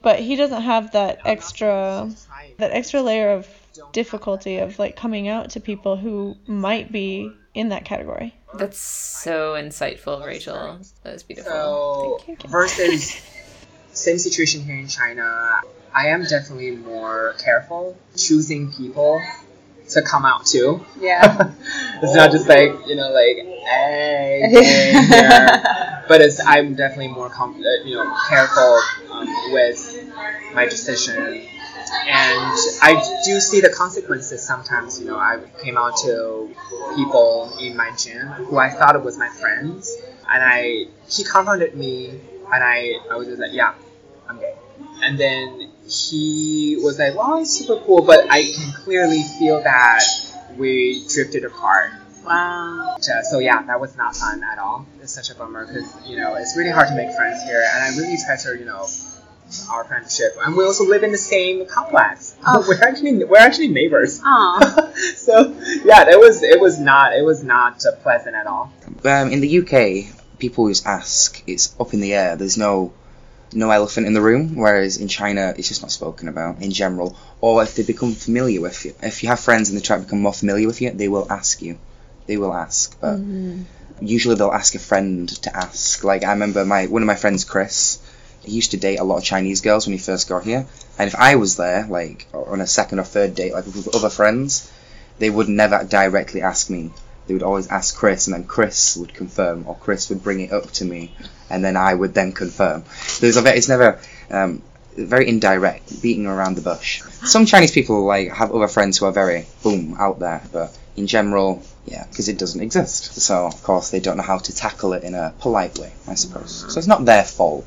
but 0.00 0.20
he 0.20 0.36
doesn't 0.36 0.62
have 0.62 0.92
that 0.92 1.18
extra, 1.26 2.10
that 2.56 2.70
extra 2.70 3.02
layer 3.02 3.32
of 3.32 3.46
difficulty 3.92 4.56
of 4.56 4.78
like 4.78 4.96
coming 4.96 5.28
out 5.28 5.50
to 5.50 5.60
people 5.60 5.98
who 5.98 6.34
might 6.46 6.90
be 6.90 7.30
in 7.52 7.68
that 7.68 7.84
category. 7.84 8.34
That's 8.54 8.78
so 8.78 9.54
insightful, 9.54 10.24
Rachel. 10.24 10.78
That 11.02 11.12
was 11.12 11.22
beautiful. 11.22 11.52
So 11.52 12.18
Thank 12.24 12.44
you. 12.44 12.48
versus 12.48 13.20
same 13.92 14.18
situation 14.18 14.62
here 14.62 14.76
in 14.76 14.88
China, 14.88 15.60
I 15.94 16.08
am 16.08 16.24
definitely 16.24 16.72
more 16.72 17.34
careful 17.38 17.96
choosing 18.16 18.72
people 18.72 19.20
to 19.90 20.02
come 20.02 20.24
out 20.24 20.46
to. 20.46 20.84
Yeah. 21.00 21.52
it's 22.02 22.14
not 22.14 22.30
just 22.30 22.48
like 22.48 22.86
you 22.86 22.96
know 22.96 23.10
like 23.10 23.36
hey, 23.66 24.48
hey 24.50 25.62
but 26.08 26.22
it's 26.22 26.40
I'm 26.44 26.74
definitely 26.74 27.08
more 27.08 27.28
com- 27.28 27.62
uh, 27.62 27.84
you 27.84 27.94
know 27.94 28.16
careful 28.28 28.80
um, 29.12 29.28
with 29.52 30.10
my 30.54 30.64
decision. 30.64 31.46
And 31.90 32.58
I 32.82 33.20
do 33.24 33.40
see 33.40 33.60
the 33.60 33.70
consequences 33.70 34.42
sometimes. 34.42 35.00
You 35.00 35.06
know, 35.06 35.16
I 35.16 35.40
came 35.62 35.76
out 35.76 35.96
to 36.04 36.54
people 36.96 37.56
in 37.60 37.76
my 37.76 37.90
gym 37.96 38.28
who 38.28 38.58
I 38.58 38.70
thought 38.70 39.02
was 39.04 39.18
my 39.18 39.28
friends, 39.28 39.96
and 40.30 40.42
I 40.42 40.86
he 41.08 41.24
confronted 41.24 41.74
me, 41.74 42.20
and 42.52 42.64
I 42.64 42.94
I 43.10 43.16
was 43.16 43.28
just 43.28 43.40
like, 43.40 43.52
yeah, 43.52 43.74
I'm 44.28 44.38
gay. 44.38 44.54
And 45.02 45.18
then 45.18 45.70
he 45.88 46.78
was 46.82 46.98
like, 46.98 47.14
well, 47.16 47.40
it's 47.40 47.56
super 47.56 47.80
cool, 47.84 48.02
but 48.02 48.30
I 48.30 48.42
can 48.42 48.72
clearly 48.84 49.22
feel 49.38 49.62
that 49.62 50.02
we 50.56 51.04
drifted 51.08 51.44
apart. 51.44 51.92
Wow. 52.24 52.96
So 53.00 53.38
yeah, 53.38 53.62
that 53.62 53.80
was 53.80 53.96
not 53.96 54.14
fun 54.14 54.42
at 54.44 54.58
all. 54.58 54.86
It's 55.00 55.12
such 55.12 55.30
a 55.30 55.34
bummer 55.34 55.66
because 55.66 55.94
you 56.06 56.16
know 56.16 56.34
it's 56.34 56.56
really 56.56 56.70
hard 56.70 56.88
to 56.88 56.94
make 56.94 57.14
friends 57.16 57.42
here, 57.44 57.64
and 57.74 57.84
I 57.84 57.96
really 57.96 58.18
treasure 58.24 58.54
you 58.54 58.66
know 58.66 58.86
our 59.70 59.84
friendship. 59.84 60.36
And 60.44 60.56
we 60.56 60.64
also 60.64 60.84
live 60.84 61.02
in 61.02 61.12
the 61.12 61.18
same 61.18 61.66
complex. 61.66 62.36
Oh. 62.46 62.64
we're 62.68 62.82
actually 62.82 63.24
we're 63.24 63.38
actually 63.38 63.68
neighbors. 63.68 64.20
Aw. 64.24 64.92
so 65.16 65.54
yeah, 65.84 66.04
that 66.04 66.18
was 66.18 66.42
it 66.42 66.60
was 66.60 66.78
not 66.78 67.14
it 67.14 67.22
was 67.24 67.42
not 67.42 67.84
uh, 67.84 67.92
pleasant 68.02 68.36
at 68.36 68.46
all. 68.46 68.72
Um, 69.04 69.30
in 69.32 69.40
the 69.40 69.58
UK, 69.58 70.14
people 70.38 70.62
always 70.62 70.84
ask. 70.84 71.42
It's 71.46 71.74
up 71.80 71.94
in 71.94 72.00
the 72.00 72.14
air. 72.14 72.36
There's 72.36 72.58
no 72.58 72.92
no 73.52 73.70
elephant 73.70 74.06
in 74.06 74.12
the 74.12 74.20
room. 74.20 74.56
Whereas 74.56 74.98
in 74.98 75.08
China, 75.08 75.54
it's 75.56 75.68
just 75.68 75.82
not 75.82 75.90
spoken 75.90 76.28
about 76.28 76.60
in 76.60 76.70
general. 76.70 77.16
Or 77.40 77.62
if 77.62 77.74
they 77.74 77.82
become 77.82 78.12
familiar 78.12 78.60
with 78.60 78.84
you, 78.84 78.94
if 79.02 79.22
you 79.22 79.28
have 79.28 79.40
friends 79.40 79.70
and 79.70 79.78
they 79.78 79.82
try 79.82 79.96
to 79.96 80.04
become 80.04 80.20
more 80.20 80.34
familiar 80.34 80.66
with 80.66 80.80
you, 80.80 80.90
they 80.90 81.08
will 81.08 81.30
ask 81.30 81.62
you. 81.62 81.78
They 82.26 82.36
will 82.36 82.52
ask, 82.52 83.00
but 83.00 83.18
usually 84.00 84.34
they'll 84.34 84.52
ask 84.52 84.74
a 84.74 84.78
friend 84.78 85.28
to 85.42 85.56
ask. 85.56 86.04
Like 86.04 86.24
I 86.24 86.32
remember 86.32 86.64
my 86.64 86.86
one 86.86 87.02
of 87.02 87.06
my 87.06 87.14
friends, 87.14 87.44
Chris. 87.44 87.98
He 88.42 88.52
used 88.52 88.70
to 88.70 88.76
date 88.76 88.98
a 88.98 89.04
lot 89.04 89.18
of 89.18 89.24
Chinese 89.24 89.60
girls 89.60 89.86
when 89.86 89.92
he 89.92 89.98
first 89.98 90.28
got 90.28 90.44
here, 90.44 90.66
and 90.98 91.08
if 91.08 91.14
I 91.14 91.36
was 91.36 91.56
there, 91.56 91.86
like 91.86 92.26
on 92.32 92.60
a 92.60 92.66
second 92.66 92.98
or 92.98 93.04
third 93.04 93.34
date, 93.34 93.52
like 93.52 93.66
with 93.66 93.94
other 93.94 94.10
friends, 94.10 94.70
they 95.18 95.30
would 95.30 95.48
never 95.48 95.84
directly 95.84 96.42
ask 96.42 96.70
me. 96.70 96.90
They 97.26 97.34
would 97.34 97.42
always 97.42 97.68
ask 97.68 97.94
Chris, 97.94 98.26
and 98.26 98.34
then 98.34 98.44
Chris 98.44 98.96
would 98.96 99.12
confirm, 99.12 99.66
or 99.66 99.74
Chris 99.76 100.08
would 100.08 100.22
bring 100.22 100.40
it 100.40 100.52
up 100.52 100.70
to 100.72 100.84
me, 100.84 101.12
and 101.50 101.62
then 101.62 101.76
I 101.76 101.92
would 101.92 102.14
then 102.14 102.32
confirm. 102.32 102.84
There's 103.20 103.36
a 103.36 103.56
it's 103.56 103.68
never 103.68 104.00
um, 104.30 104.62
very 104.96 105.28
indirect, 105.28 106.02
beating 106.02 106.26
around 106.26 106.56
the 106.56 106.62
bush. 106.62 107.02
Some 107.02 107.46
Chinese 107.46 107.72
people 107.72 108.04
like 108.04 108.32
have 108.32 108.52
other 108.52 108.68
friends 108.68 108.98
who 108.98 109.06
are 109.06 109.12
very 109.12 109.46
boom 109.62 109.96
out 109.98 110.18
there, 110.18 110.42
but 110.52 110.76
in 110.96 111.06
general, 111.06 111.62
yeah, 111.86 112.04
because 112.10 112.28
it 112.28 112.38
doesn't 112.38 112.60
exist. 112.60 113.20
So 113.20 113.46
of 113.46 113.62
course 113.62 113.90
they 113.90 114.00
don't 114.00 114.16
know 114.16 114.22
how 114.22 114.38
to 114.38 114.54
tackle 114.54 114.92
it 114.94 115.04
in 115.04 115.14
a 115.14 115.34
polite 115.38 115.78
way, 115.78 115.92
I 116.06 116.14
suppose. 116.14 116.64
So 116.72 116.78
it's 116.78 116.88
not 116.88 117.04
their 117.04 117.24
fault. 117.24 117.64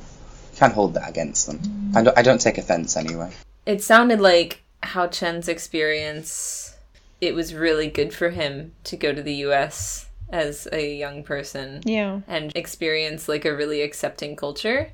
You 0.61 0.67
can't 0.67 0.75
hold 0.75 0.93
that 0.93 1.09
against 1.09 1.47
them. 1.47 1.91
I 1.95 2.03
don't, 2.03 2.15
I 2.15 2.21
don't 2.21 2.39
take 2.39 2.59
offense 2.59 2.95
anyway. 2.95 3.31
It 3.65 3.81
sounded 3.81 4.19
like 4.21 4.61
Hao 4.83 5.07
Chen's 5.07 5.47
experience, 5.47 6.75
it 7.19 7.33
was 7.33 7.55
really 7.55 7.87
good 7.87 8.13
for 8.13 8.29
him 8.29 8.73
to 8.83 8.95
go 8.95 9.11
to 9.11 9.23
the 9.23 9.33
US 9.47 10.05
as 10.31 10.67
a 10.71 10.95
young 10.95 11.23
person 11.23 11.81
Yeah. 11.83 12.21
and 12.27 12.51
experience 12.55 13.27
like 13.27 13.43
a 13.43 13.55
really 13.55 13.81
accepting 13.81 14.35
culture 14.35 14.91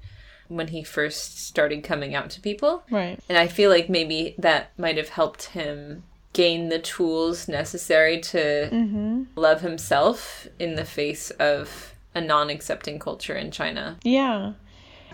when 0.47 0.69
he 0.69 0.83
first 0.83 1.45
started 1.45 1.83
coming 1.83 2.15
out 2.15 2.29
to 2.31 2.39
people. 2.39 2.83
Right. 2.89 3.19
And 3.27 3.37
I 3.37 3.47
feel 3.47 3.69
like 3.69 3.89
maybe 3.89 4.35
that 4.37 4.71
might 4.79 4.95
have 4.95 5.09
helped 5.09 5.47
him 5.47 6.03
gain 6.31 6.69
the 6.69 6.79
tools 6.79 7.49
necessary 7.49 8.21
to 8.21 8.69
Mm-hmm. 8.71 9.23
love 9.35 9.59
himself 9.59 10.47
in 10.59 10.75
the 10.75 10.85
face 10.85 11.29
of 11.31 11.93
a 12.15 12.21
non 12.21 12.49
accepting 12.49 12.99
culture 12.99 13.35
in 13.35 13.51
China. 13.51 13.97
Yeah. 14.03 14.53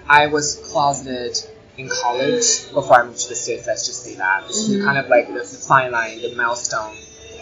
I 0.08 0.28
was 0.28 0.56
closeted 0.72 1.38
in 1.78 1.90
college 1.90 2.72
before 2.74 3.02
I 3.02 3.06
moved 3.06 3.22
to 3.22 3.30
the 3.30 3.36
States, 3.36 3.66
let's 3.68 3.86
just 3.86 4.04
say 4.04 4.16
that. 4.16 4.48
This 4.48 4.58
is 4.58 4.76
mm-hmm. 4.76 4.86
kind 4.86 4.98
of 4.98 5.08
like 5.10 5.28
the, 5.28 5.40
the 5.40 5.44
fine 5.44 5.92
line, 5.92 6.22
the 6.22 6.36
milestone 6.36 6.96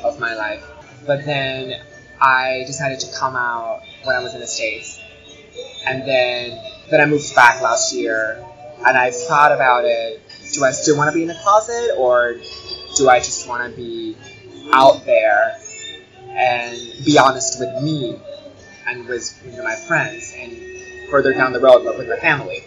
of 0.04 0.20
my 0.20 0.36
life. 0.36 0.64
But 1.06 1.26
then 1.26 1.82
I 2.22 2.64
decided 2.68 3.00
to 3.02 3.12
come 3.18 3.36
out 3.36 3.82
when 4.04 4.16
I 4.16 4.24
was 4.24 4.34
in 4.34 4.40
the 4.40 4.48
States. 4.48 5.00
And 5.86 6.08
then 6.08 6.62
then 6.90 7.02
I 7.02 7.06
moved 7.06 7.34
back 7.36 7.62
last 7.62 7.94
year 7.94 8.46
and 8.86 8.98
I 8.98 9.12
thought 9.12 9.52
about 9.52 9.86
it. 9.86 10.22
Do 10.54 10.64
I 10.64 10.72
still 10.72 10.98
want 10.98 11.10
to 11.10 11.14
be 11.14 11.24
in 11.24 11.28
the 11.28 11.40
closet 11.42 11.96
or 11.98 12.36
do 12.98 13.10
I 13.10 13.20
just 13.20 13.48
want 13.48 13.70
to 13.70 13.76
be 13.76 14.18
out 14.74 15.06
there 15.06 15.58
and 16.30 16.78
be 17.06 17.18
honest 17.18 17.60
with 17.60 17.84
me 17.84 18.20
and 18.88 19.08
with, 19.08 19.42
with 19.46 19.64
my 19.64 19.76
friends 19.76 20.34
and 20.38 20.52
further 21.12 21.34
down 21.34 21.54
the 21.54 21.60
road 21.60 21.84
but 21.84 21.98
with 21.98 22.10
my 22.10 22.18
family? 22.18 22.64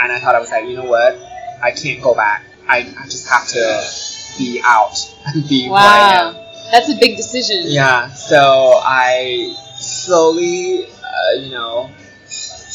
and 0.00 0.12
I 0.12 0.18
thought 0.18 0.34
I 0.34 0.40
was 0.40 0.50
like, 0.50 0.64
you 0.64 0.76
know 0.76 0.84
what? 0.84 1.18
I 1.62 1.72
can't 1.72 2.02
go 2.02 2.14
back. 2.14 2.44
I, 2.66 2.78
I 2.98 3.04
just 3.04 3.28
have 3.28 3.46
to 3.48 3.84
be 4.38 4.60
out 4.64 4.96
and 5.26 5.46
be 5.48 5.66
who 5.66 5.74
I 5.74 6.20
am. 6.20 6.34
Wow. 6.34 6.68
That's 6.72 6.88
a 6.88 6.96
big 6.96 7.16
decision. 7.16 7.64
Yeah. 7.66 8.08
So 8.08 8.80
I 8.82 9.54
slowly, 9.76 10.86
uh, 10.86 11.40
you 11.40 11.50
know, 11.50 11.90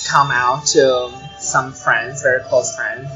come 0.08 0.32
out 0.32 0.66
to 0.68 1.12
some 1.40 1.74
friends, 1.74 2.22
very 2.22 2.44
close 2.44 2.76
friends, 2.76 3.10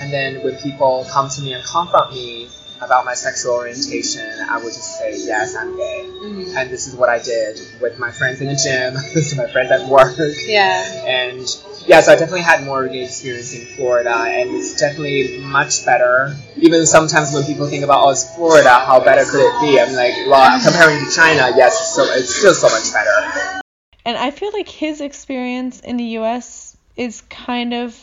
and 0.00 0.12
then 0.12 0.42
when 0.42 0.56
people 0.56 1.06
come 1.10 1.28
to 1.28 1.42
me 1.42 1.52
and 1.52 1.64
confront 1.64 2.12
me 2.12 2.48
about 2.80 3.04
my 3.04 3.14
sexual 3.14 3.54
orientation, 3.54 4.26
I 4.48 4.56
would 4.56 4.72
just 4.72 4.98
say, 4.98 5.14
yes, 5.16 5.54
I'm 5.54 5.76
gay. 5.76 6.06
Mhm. 6.22 6.56
And 6.56 6.70
this 6.70 6.86
is 6.86 6.94
what 6.94 7.08
I 7.08 7.18
did 7.18 7.60
with 7.80 7.98
my 7.98 8.10
friends 8.10 8.40
in 8.40 8.48
the 8.48 8.56
gym, 8.56 8.94
this 9.14 9.32
is 9.32 9.36
my 9.36 9.46
friends 9.50 9.70
at 9.70 9.86
work. 9.86 10.16
Yeah. 10.46 10.82
And 11.04 11.40
yeah, 11.86 12.00
so 12.00 12.12
I 12.12 12.16
definitely 12.16 12.42
had 12.42 12.64
more 12.64 12.86
gay 12.88 13.04
experience 13.04 13.54
in 13.54 13.66
Florida, 13.76 14.14
and 14.14 14.50
it's 14.56 14.78
definitely 14.78 15.38
much 15.40 15.84
better. 15.84 16.34
Even 16.56 16.86
sometimes 16.86 17.32
when 17.32 17.44
people 17.44 17.66
think 17.66 17.84
about, 17.84 18.04
oh, 18.04 18.10
it's 18.10 18.34
Florida, 18.34 18.70
how 18.70 19.00
better 19.00 19.24
could 19.24 19.40
it 19.40 19.60
be? 19.60 19.80
I'm 19.80 19.94
like, 19.94 20.14
well, 20.26 20.60
comparing 20.62 21.04
to 21.04 21.10
China, 21.10 21.52
yes, 21.56 21.94
so, 21.94 22.04
it's 22.04 22.34
still 22.34 22.54
so 22.54 22.68
much 22.68 22.92
better. 22.92 23.60
And 24.04 24.16
I 24.16 24.30
feel 24.30 24.50
like 24.52 24.68
his 24.68 25.00
experience 25.00 25.80
in 25.80 25.96
the 25.96 26.18
US 26.20 26.76
is 26.96 27.20
kind 27.22 27.74
of 27.74 27.94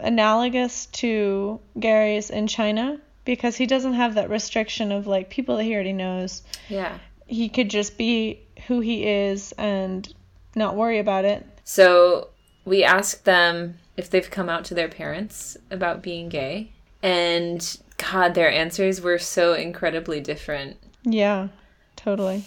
analogous 0.00 0.86
to 0.86 1.60
Gary's 1.78 2.30
in 2.30 2.46
China 2.46 3.00
because 3.24 3.56
he 3.56 3.66
doesn't 3.66 3.94
have 3.94 4.14
that 4.14 4.30
restriction 4.30 4.92
of 4.92 5.06
like 5.06 5.30
people 5.30 5.56
that 5.56 5.64
he 5.64 5.74
already 5.74 5.92
knows. 5.92 6.42
Yeah. 6.68 6.98
He 7.26 7.48
could 7.48 7.68
just 7.68 7.96
be 7.96 8.40
who 8.66 8.80
he 8.80 9.06
is 9.06 9.52
and 9.52 10.12
not 10.54 10.76
worry 10.76 10.98
about 10.98 11.24
it. 11.24 11.46
So 11.64 12.28
we 12.64 12.84
asked 12.84 13.24
them 13.24 13.78
if 13.96 14.10
they've 14.10 14.30
come 14.30 14.48
out 14.48 14.64
to 14.66 14.74
their 14.74 14.88
parents 14.88 15.56
about 15.70 16.02
being 16.02 16.28
gay. 16.28 16.72
And 17.02 17.78
God, 17.96 18.34
their 18.34 18.50
answers 18.50 19.00
were 19.00 19.18
so 19.18 19.54
incredibly 19.54 20.20
different. 20.20 20.76
Yeah, 21.04 21.48
totally. 21.96 22.44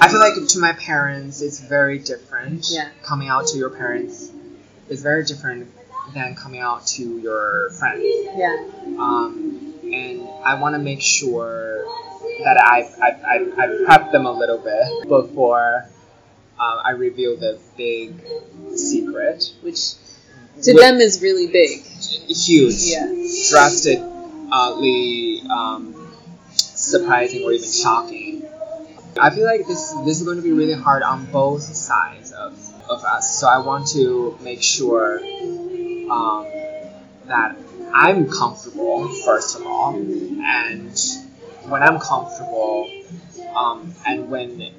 I 0.00 0.08
feel 0.08 0.20
like 0.20 0.34
to 0.48 0.58
my 0.58 0.72
parents, 0.72 1.40
it's 1.42 1.60
very 1.60 1.98
different. 1.98 2.68
Yeah. 2.70 2.88
Coming 3.02 3.28
out 3.28 3.46
to 3.48 3.58
your 3.58 3.70
parents 3.70 4.30
is 4.88 5.02
very 5.02 5.24
different 5.24 5.70
than 6.14 6.34
coming 6.34 6.60
out 6.60 6.86
to 6.86 7.18
your 7.18 7.70
friends. 7.70 8.04
Yeah. 8.36 8.68
Um, 8.98 9.65
and 9.92 10.28
I 10.44 10.60
want 10.60 10.74
to 10.74 10.78
make 10.78 11.00
sure 11.00 11.84
that 12.44 12.60
I 12.60 12.82
I, 13.02 13.08
I, 13.34 13.36
I 13.64 13.84
prep 13.84 14.12
them 14.12 14.26
a 14.26 14.32
little 14.32 14.58
bit 14.58 15.08
before 15.08 15.86
um, 16.58 16.78
I 16.84 16.90
reveal 16.90 17.36
the 17.36 17.58
big 17.76 18.14
secret. 18.74 19.52
Which 19.62 19.94
to 20.62 20.74
them 20.74 20.96
is 20.96 21.22
really 21.22 21.46
big. 21.48 21.82
Huge, 21.82 22.74
Yeah. 22.84 23.06
drastically 23.50 25.42
um, 25.50 25.94
surprising 26.50 27.44
or 27.44 27.52
even 27.52 27.70
shocking. 27.70 28.46
I 29.18 29.30
feel 29.30 29.44
like 29.44 29.66
this 29.66 29.92
this 30.04 30.18
is 30.20 30.24
going 30.24 30.36
to 30.36 30.42
be 30.42 30.52
really 30.52 30.74
hard 30.74 31.02
on 31.02 31.26
both 31.26 31.62
sides 31.62 32.32
of, 32.32 32.52
of 32.88 33.04
us. 33.04 33.38
So 33.38 33.48
I 33.48 33.58
want 33.58 33.88
to 33.88 34.36
make 34.42 34.62
sure 34.62 35.20
um, 36.10 36.46
that 37.26 37.56
I'm 37.92 38.30
comfortable 38.30 39.08
first 39.24 39.56
of 39.58 39.66
all, 39.66 39.94
and 39.96 40.98
when 41.68 41.82
I'm 41.82 41.98
comfortable, 41.98 42.90
um, 43.54 43.94
and 44.06 44.30
when 44.30 44.72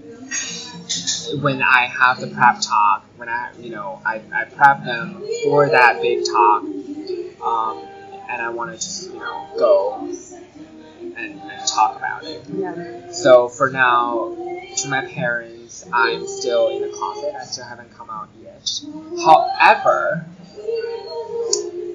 when 1.42 1.62
I 1.62 1.86
have 1.88 2.20
the 2.20 2.28
prep 2.28 2.62
talk, 2.62 3.06
when 3.18 3.30
I 3.30 3.52
you 3.60 3.72
know 3.72 4.02
I, 4.06 4.22
I 4.34 4.46
prep 4.46 4.84
them 4.84 5.24
for 5.44 5.70
that 5.70 6.02
big 6.02 6.26
talk, 6.26 6.64
um, 6.64 7.88
and 8.30 8.42
I 8.42 8.50
want 8.50 8.72
to 8.72 8.78
just 8.78 9.12
you 9.12 9.20
know 9.20 9.48
go 9.58 9.96
and, 11.18 11.42
and 11.42 11.68
talk 11.68 11.98
about 11.98 12.24
it. 12.24 12.44
Yeah. 12.54 13.12
So 13.12 13.48
for 13.50 13.70
now, 13.70 14.36
to 14.78 14.88
my 14.90 15.06
parents, 15.06 15.86
I'm 15.92 16.28
still 16.28 16.70
in 16.70 16.82
the 16.82 16.96
closet. 16.96 17.36
I 17.36 17.46
still 17.46 17.66
haven't 17.66 17.92
come 17.98 18.10
out 18.10 18.30
yet. 18.42 18.82
However, 19.24 20.26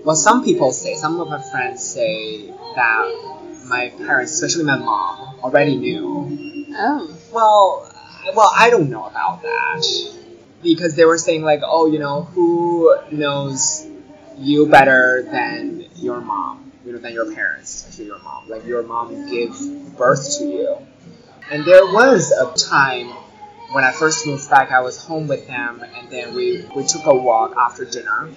well, 0.04 0.16
some 0.16 0.44
people 0.44 0.72
say, 0.72 0.94
some 0.94 1.20
of 1.20 1.28
my 1.28 1.40
friends 1.50 1.82
say 1.82 2.46
that 2.48 3.38
my 3.66 3.90
parents, 3.98 4.32
especially 4.32 4.64
my 4.64 4.76
mom, 4.78 5.36
already 5.42 5.76
knew. 5.76 6.66
Oh. 6.74 7.16
Well, 7.32 7.92
I- 8.26 8.32
well, 8.34 8.52
I 8.56 8.70
don't 8.70 8.90
know 8.90 9.04
about 9.06 9.42
that 9.42 9.84
because 10.62 10.94
they 10.94 11.04
were 11.04 11.18
saying 11.18 11.42
like, 11.42 11.60
oh, 11.64 11.86
you 11.86 11.98
know, 11.98 12.22
who 12.22 12.94
knows 13.10 13.86
you 14.38 14.66
better 14.66 15.22
than 15.30 15.86
your 15.96 16.20
mom, 16.20 16.72
you 16.84 16.92
know, 16.92 16.98
than 16.98 17.12
your 17.12 17.32
parents, 17.34 17.74
especially 17.74 18.06
your 18.06 18.18
mom. 18.20 18.48
Like 18.48 18.64
your 18.66 18.82
mom 18.82 19.30
gave 19.30 19.54
birth 19.96 20.38
to 20.38 20.44
you, 20.44 20.76
and 21.50 21.64
there 21.64 21.84
was 21.84 22.32
a 22.32 22.52
time 22.54 23.08
when 23.72 23.84
I 23.84 23.92
first 23.92 24.26
moved 24.26 24.48
back. 24.50 24.70
I 24.72 24.80
was 24.80 25.02
home 25.04 25.28
with 25.28 25.46
them, 25.46 25.84
and 25.96 26.10
then 26.10 26.34
we 26.34 26.64
we 26.74 26.84
took 26.86 27.06
a 27.06 27.14
walk 27.14 27.54
after 27.56 27.84
dinner 27.84 28.30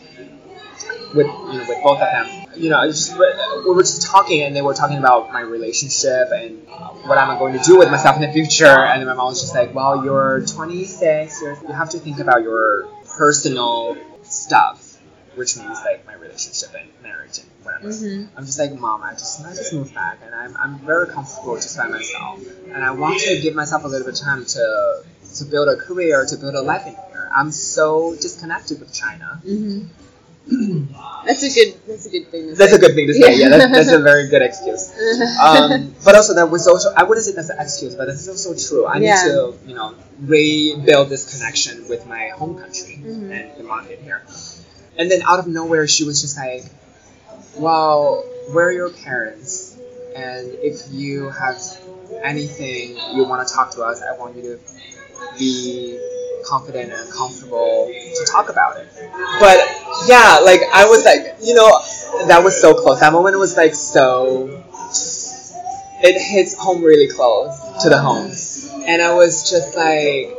with 1.13 1.27
you 1.27 1.53
know 1.59 1.65
with 1.67 1.83
both 1.83 1.99
of 1.99 2.09
them. 2.11 2.45
You 2.55 2.69
know, 2.69 2.85
just, 2.87 3.17
we 3.17 3.73
were 3.73 3.83
just 3.83 4.01
talking, 4.01 4.41
and 4.43 4.55
they 4.55 4.61
were 4.61 4.73
talking 4.73 4.97
about 4.97 5.31
my 5.33 5.41
relationship 5.41 6.29
and 6.31 6.65
uh, 6.69 6.89
what 7.07 7.17
am 7.17 7.29
I 7.29 7.37
going 7.37 7.53
to 7.57 7.63
do 7.63 7.77
with 7.77 7.91
myself 7.91 8.15
in 8.15 8.21
the 8.21 8.31
future. 8.31 8.65
And 8.65 9.01
then 9.01 9.07
my 9.07 9.13
mom 9.13 9.27
was 9.27 9.41
just 9.41 9.53
like, 9.53 9.73
"Well, 9.75 10.03
you're 10.05 10.45
26. 10.45 11.41
You're, 11.41 11.57
you 11.61 11.73
have 11.73 11.89
to 11.91 11.99
think 11.99 12.19
about 12.19 12.43
your 12.43 12.87
personal 13.17 13.97
stuff." 14.23 14.93
Which 15.35 15.57
means 15.57 15.77
like 15.83 16.05
my 16.07 16.13
relationship 16.13 16.73
and 16.79 16.89
marriage 17.03 17.39
and 17.39 17.49
whatever. 17.63 17.89
I'm 18.37 18.45
just 18.45 18.57
like, 18.57 18.71
mom, 18.79 19.03
I 19.03 19.11
just 19.13 19.43
I 19.45 19.49
just 19.53 19.73
moved 19.73 19.93
back 19.93 20.19
and 20.23 20.33
I'm, 20.33 20.55
I'm 20.55 20.79
very 20.79 21.07
comfortable 21.07 21.55
just 21.55 21.75
by 21.77 21.87
myself. 21.89 22.39
And 22.73 22.81
I 22.81 22.91
want 22.91 23.19
to 23.19 23.41
give 23.41 23.53
myself 23.53 23.83
a 23.83 23.87
little 23.89 24.05
bit 24.07 24.17
of 24.17 24.25
time 24.25 24.45
to 24.45 25.03
to 25.35 25.43
build 25.43 25.67
a 25.67 25.75
career, 25.75 26.25
to 26.25 26.37
build 26.37 26.55
a 26.55 26.61
life 26.61 26.87
in 26.87 26.93
here. 26.93 27.29
I'm 27.35 27.51
so 27.51 28.15
disconnected 28.15 28.79
with 28.79 28.93
China. 28.93 29.41
That's 31.25 31.41
a 31.41 31.49
good. 31.49 31.79
That's 31.87 32.05
a 32.05 32.09
good 32.11 32.27
thing. 32.29 32.49
To 32.49 32.55
That's 32.55 32.71
say. 32.71 32.77
a 32.77 32.79
good 32.79 32.93
thing 32.95 33.07
to 33.07 33.13
say. 33.15 33.35
Yeah, 33.39 33.49
that's, 33.49 33.71
that's 33.71 33.91
a 33.91 33.99
very 33.99 34.27
good 34.29 34.43
excuse. 34.43 34.93
Um, 35.41 35.95
but 36.05 36.13
also 36.15 36.35
that 36.35 36.51
was 36.51 36.67
also 36.67 36.93
I 36.95 37.01
wouldn't 37.03 37.25
say 37.25 37.33
that's 37.33 37.49
an 37.49 37.57
excuse, 37.59 37.95
but 37.95 38.05
that's 38.05 38.27
also 38.27 38.53
true. 38.55 38.85
I 38.85 38.97
Yeah. 38.99 39.15
need 39.15 39.31
to 39.31 39.53
you 39.65 39.73
know 39.75 39.95
rebuild 40.21 41.09
this 41.09 41.35
connection 41.35 41.87
with 41.89 42.05
my 42.05 42.29
home 42.29 42.59
country 42.59 42.99
Mm-hmm. 43.01 43.31
and 43.31 43.57
the 43.57 43.63
market 43.63 43.99
here. 44.01 44.21
And 44.97 45.09
then 45.09 45.23
out 45.23 45.39
of 45.39 45.47
nowhere, 45.47 45.87
she 45.87 46.03
was 46.03 46.21
just 46.21 46.37
like, 46.37 46.63
"Well, 47.57 48.23
where 48.51 48.67
are 48.67 48.71
your 48.71 48.91
parents? 48.91 49.75
And 50.15 50.53
if 50.61 50.81
you 50.91 51.29
have 51.29 51.57
anything 52.23 52.97
you 53.15 53.23
want 53.25 53.45
to 53.47 53.53
talk 53.53 53.71
to 53.75 53.81
us, 53.83 54.01
I 54.01 54.15
want 54.17 54.35
you 54.37 54.43
to 54.43 54.59
be 55.39 55.97
confident 56.45 56.91
and 56.91 57.11
comfortable 57.11 57.91
to 57.91 58.25
talk 58.31 58.49
about 58.49 58.77
it. 58.77 58.87
But 59.39 59.59
yeah, 60.07 60.39
like 60.43 60.61
I 60.73 60.85
was 60.87 61.03
like, 61.03 61.35
you 61.41 61.53
know, 61.53 61.69
that 62.27 62.43
was 62.43 62.59
so 62.59 62.73
close. 62.73 62.99
That 62.99 63.13
moment 63.13 63.37
was 63.37 63.57
like 63.57 63.75
so. 63.75 64.63
It 66.03 66.21
hits 66.21 66.55
home 66.55 66.83
really 66.83 67.07
close 67.07 67.57
to 67.83 67.89
the 67.89 67.97
home, 67.97 68.31
and 68.85 69.01
I 69.01 69.13
was 69.13 69.49
just 69.49 69.75
like, 69.75 70.35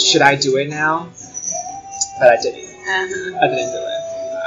should 0.00 0.22
I 0.22 0.36
do 0.36 0.56
it 0.56 0.68
now? 0.68 1.10
But 2.18 2.28
I 2.28 2.36
didn't. 2.40 2.64
Uh-huh. 2.64 3.38
I 3.42 3.48
didn't 3.48 3.72
do 3.72 3.78
it. 3.78 4.00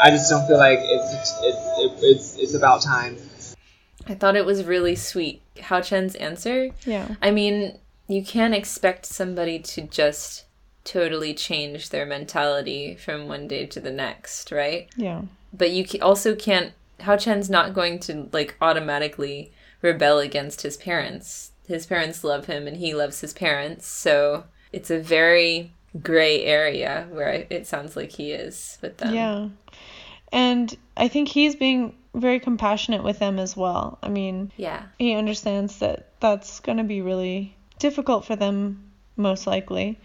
I 0.04 0.10
just 0.10 0.30
don't 0.30 0.46
feel 0.48 0.58
like 0.58 0.80
it's 0.82 1.14
it's 1.14 1.42
it's, 1.78 2.04
it's, 2.04 2.38
it's 2.38 2.54
about 2.56 2.82
time. 2.82 3.18
I 4.08 4.16
thought 4.16 4.36
it 4.36 4.46
was 4.46 4.66
really 4.66 4.96
sweet. 4.96 5.42
Hao 5.62 5.82
Chen's 5.82 6.16
answer. 6.16 6.72
Yeah. 6.86 7.16
I 7.22 7.32
mean, 7.32 7.78
you 8.08 8.24
can't 8.24 8.54
expect 8.54 9.06
somebody 9.06 9.60
to 9.60 9.82
just 9.82 10.46
totally 10.84 11.34
change 11.34 11.90
their 11.90 12.06
mentality 12.06 12.96
from 12.96 13.28
one 13.28 13.48
day 13.48 13.66
to 13.66 13.80
the 13.80 13.92
next, 13.92 14.52
right? 14.52 14.90
Yeah. 14.98 15.22
But 15.54 15.72
you 15.72 15.86
also 16.02 16.36
can't. 16.36 16.74
Hao 17.02 17.18
Chen's 17.18 17.50
not 17.50 17.74
going 17.74 18.00
to 18.02 18.30
like 18.32 18.56
automatically 18.62 19.52
rebel 19.82 20.20
against 20.20 20.62
his 20.62 20.78
parents. 20.78 21.52
His 21.68 21.86
parents 21.86 22.24
love 22.24 22.46
him, 22.46 22.68
and 22.68 22.78
he 22.78 22.94
loves 22.94 23.22
his 23.22 23.34
parents. 23.34 23.88
So 23.88 24.46
it's 24.72 24.90
a 24.92 25.00
very 25.00 25.72
gray 26.02 26.44
area 26.44 27.08
where 27.12 27.30
I, 27.30 27.48
it 27.50 27.68
sounds 27.68 27.96
like 27.96 28.12
he 28.12 28.32
is 28.32 28.78
with 28.82 28.98
them. 28.98 29.14
Yeah. 29.14 29.48
And 30.32 30.76
I 30.98 31.08
think 31.08 31.30
he's 31.30 31.56
being 31.56 31.96
very 32.16 32.40
compassionate 32.40 33.04
with 33.04 33.20
them 33.20 33.38
as 33.40 33.56
well. 33.56 34.00
I 34.02 34.10
mean, 34.10 34.52
Yeah. 34.58 34.84
he 34.98 35.14
understands 35.14 35.80
that 35.80 36.10
that's 36.20 36.60
going 36.60 36.80
to 36.80 36.84
be 36.84 37.02
really 37.02 37.56
difficult 37.80 38.26
for 38.26 38.36
them, 38.36 38.92
most 39.16 39.48
likely. 39.48 40.00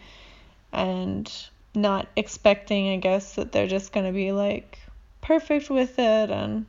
And 0.72 1.30
not 1.74 2.08
expecting, 2.16 2.90
I 2.90 2.96
guess, 2.96 3.34
that 3.34 3.52
they're 3.52 3.66
just 3.66 3.92
going 3.92 4.06
to 4.06 4.12
be 4.12 4.32
like 4.32 4.78
perfect 5.20 5.70
with 5.70 5.98
it. 5.98 6.30
And 6.30 6.66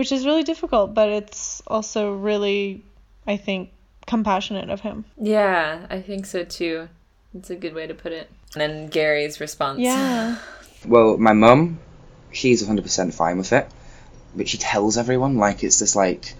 which 0.00 0.12
is 0.12 0.24
really 0.24 0.44
difficult, 0.44 0.94
but 0.94 1.10
it's 1.10 1.62
also 1.66 2.14
really, 2.14 2.82
I 3.26 3.36
think, 3.36 3.70
compassionate 4.06 4.70
of 4.70 4.80
him. 4.80 5.04
Yeah, 5.18 5.86
I 5.90 6.00
think 6.00 6.24
so 6.24 6.42
too. 6.42 6.88
It's 7.34 7.50
a 7.50 7.54
good 7.54 7.74
way 7.74 7.86
to 7.86 7.92
put 7.94 8.12
it. 8.12 8.30
And 8.54 8.60
then 8.60 8.86
Gary's 8.88 9.40
response. 9.40 9.80
Yeah. 9.80 10.38
Well, 10.86 11.18
my 11.18 11.34
mum, 11.34 11.78
she's 12.32 12.66
100% 12.66 13.12
fine 13.12 13.36
with 13.36 13.52
it, 13.52 13.68
but 14.34 14.48
she 14.48 14.56
tells 14.56 14.96
everyone 14.96 15.36
like 15.36 15.62
it's 15.62 15.80
just 15.80 15.94
like, 15.94 16.32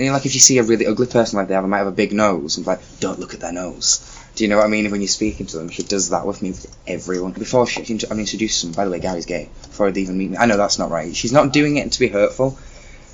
you 0.00 0.06
know, 0.06 0.12
like 0.12 0.24
if 0.24 0.34
you 0.34 0.40
see 0.40 0.58
a 0.58 0.62
really 0.62 0.86
ugly 0.86 1.06
person 1.06 1.38
like 1.38 1.48
they 1.48 1.54
have, 1.54 1.64
they 1.64 1.68
might 1.68 1.78
have 1.78 1.86
a 1.86 1.92
big 1.92 2.12
nose, 2.12 2.56
and 2.56 2.66
like, 2.66 2.80
don't 3.00 3.18
look 3.18 3.34
at 3.34 3.40
their 3.40 3.52
nose. 3.52 4.18
Do 4.34 4.44
you 4.44 4.48
know 4.48 4.56
what 4.56 4.64
I 4.64 4.68
mean? 4.68 4.90
When 4.90 5.00
you're 5.00 5.08
speaking 5.08 5.46
to 5.46 5.58
them, 5.58 5.68
she 5.68 5.82
does 5.82 6.10
that 6.10 6.26
with 6.26 6.40
me 6.40 6.52
with 6.52 6.74
everyone. 6.86 7.32
Before 7.32 7.66
she, 7.66 7.82
I'm 8.10 8.18
introduced 8.18 8.62
them. 8.62 8.72
By 8.72 8.84
the 8.86 8.90
way, 8.90 9.00
Gary's 9.00 9.26
gay. 9.26 9.50
Before 9.62 9.90
they 9.90 10.00
even 10.00 10.16
meet 10.16 10.30
me, 10.30 10.36
I 10.38 10.46
know 10.46 10.56
that's 10.56 10.78
not 10.78 10.90
right. 10.90 11.14
She's 11.14 11.32
not 11.32 11.52
doing 11.52 11.76
it 11.76 11.92
to 11.92 12.00
be 12.00 12.08
hurtful. 12.08 12.58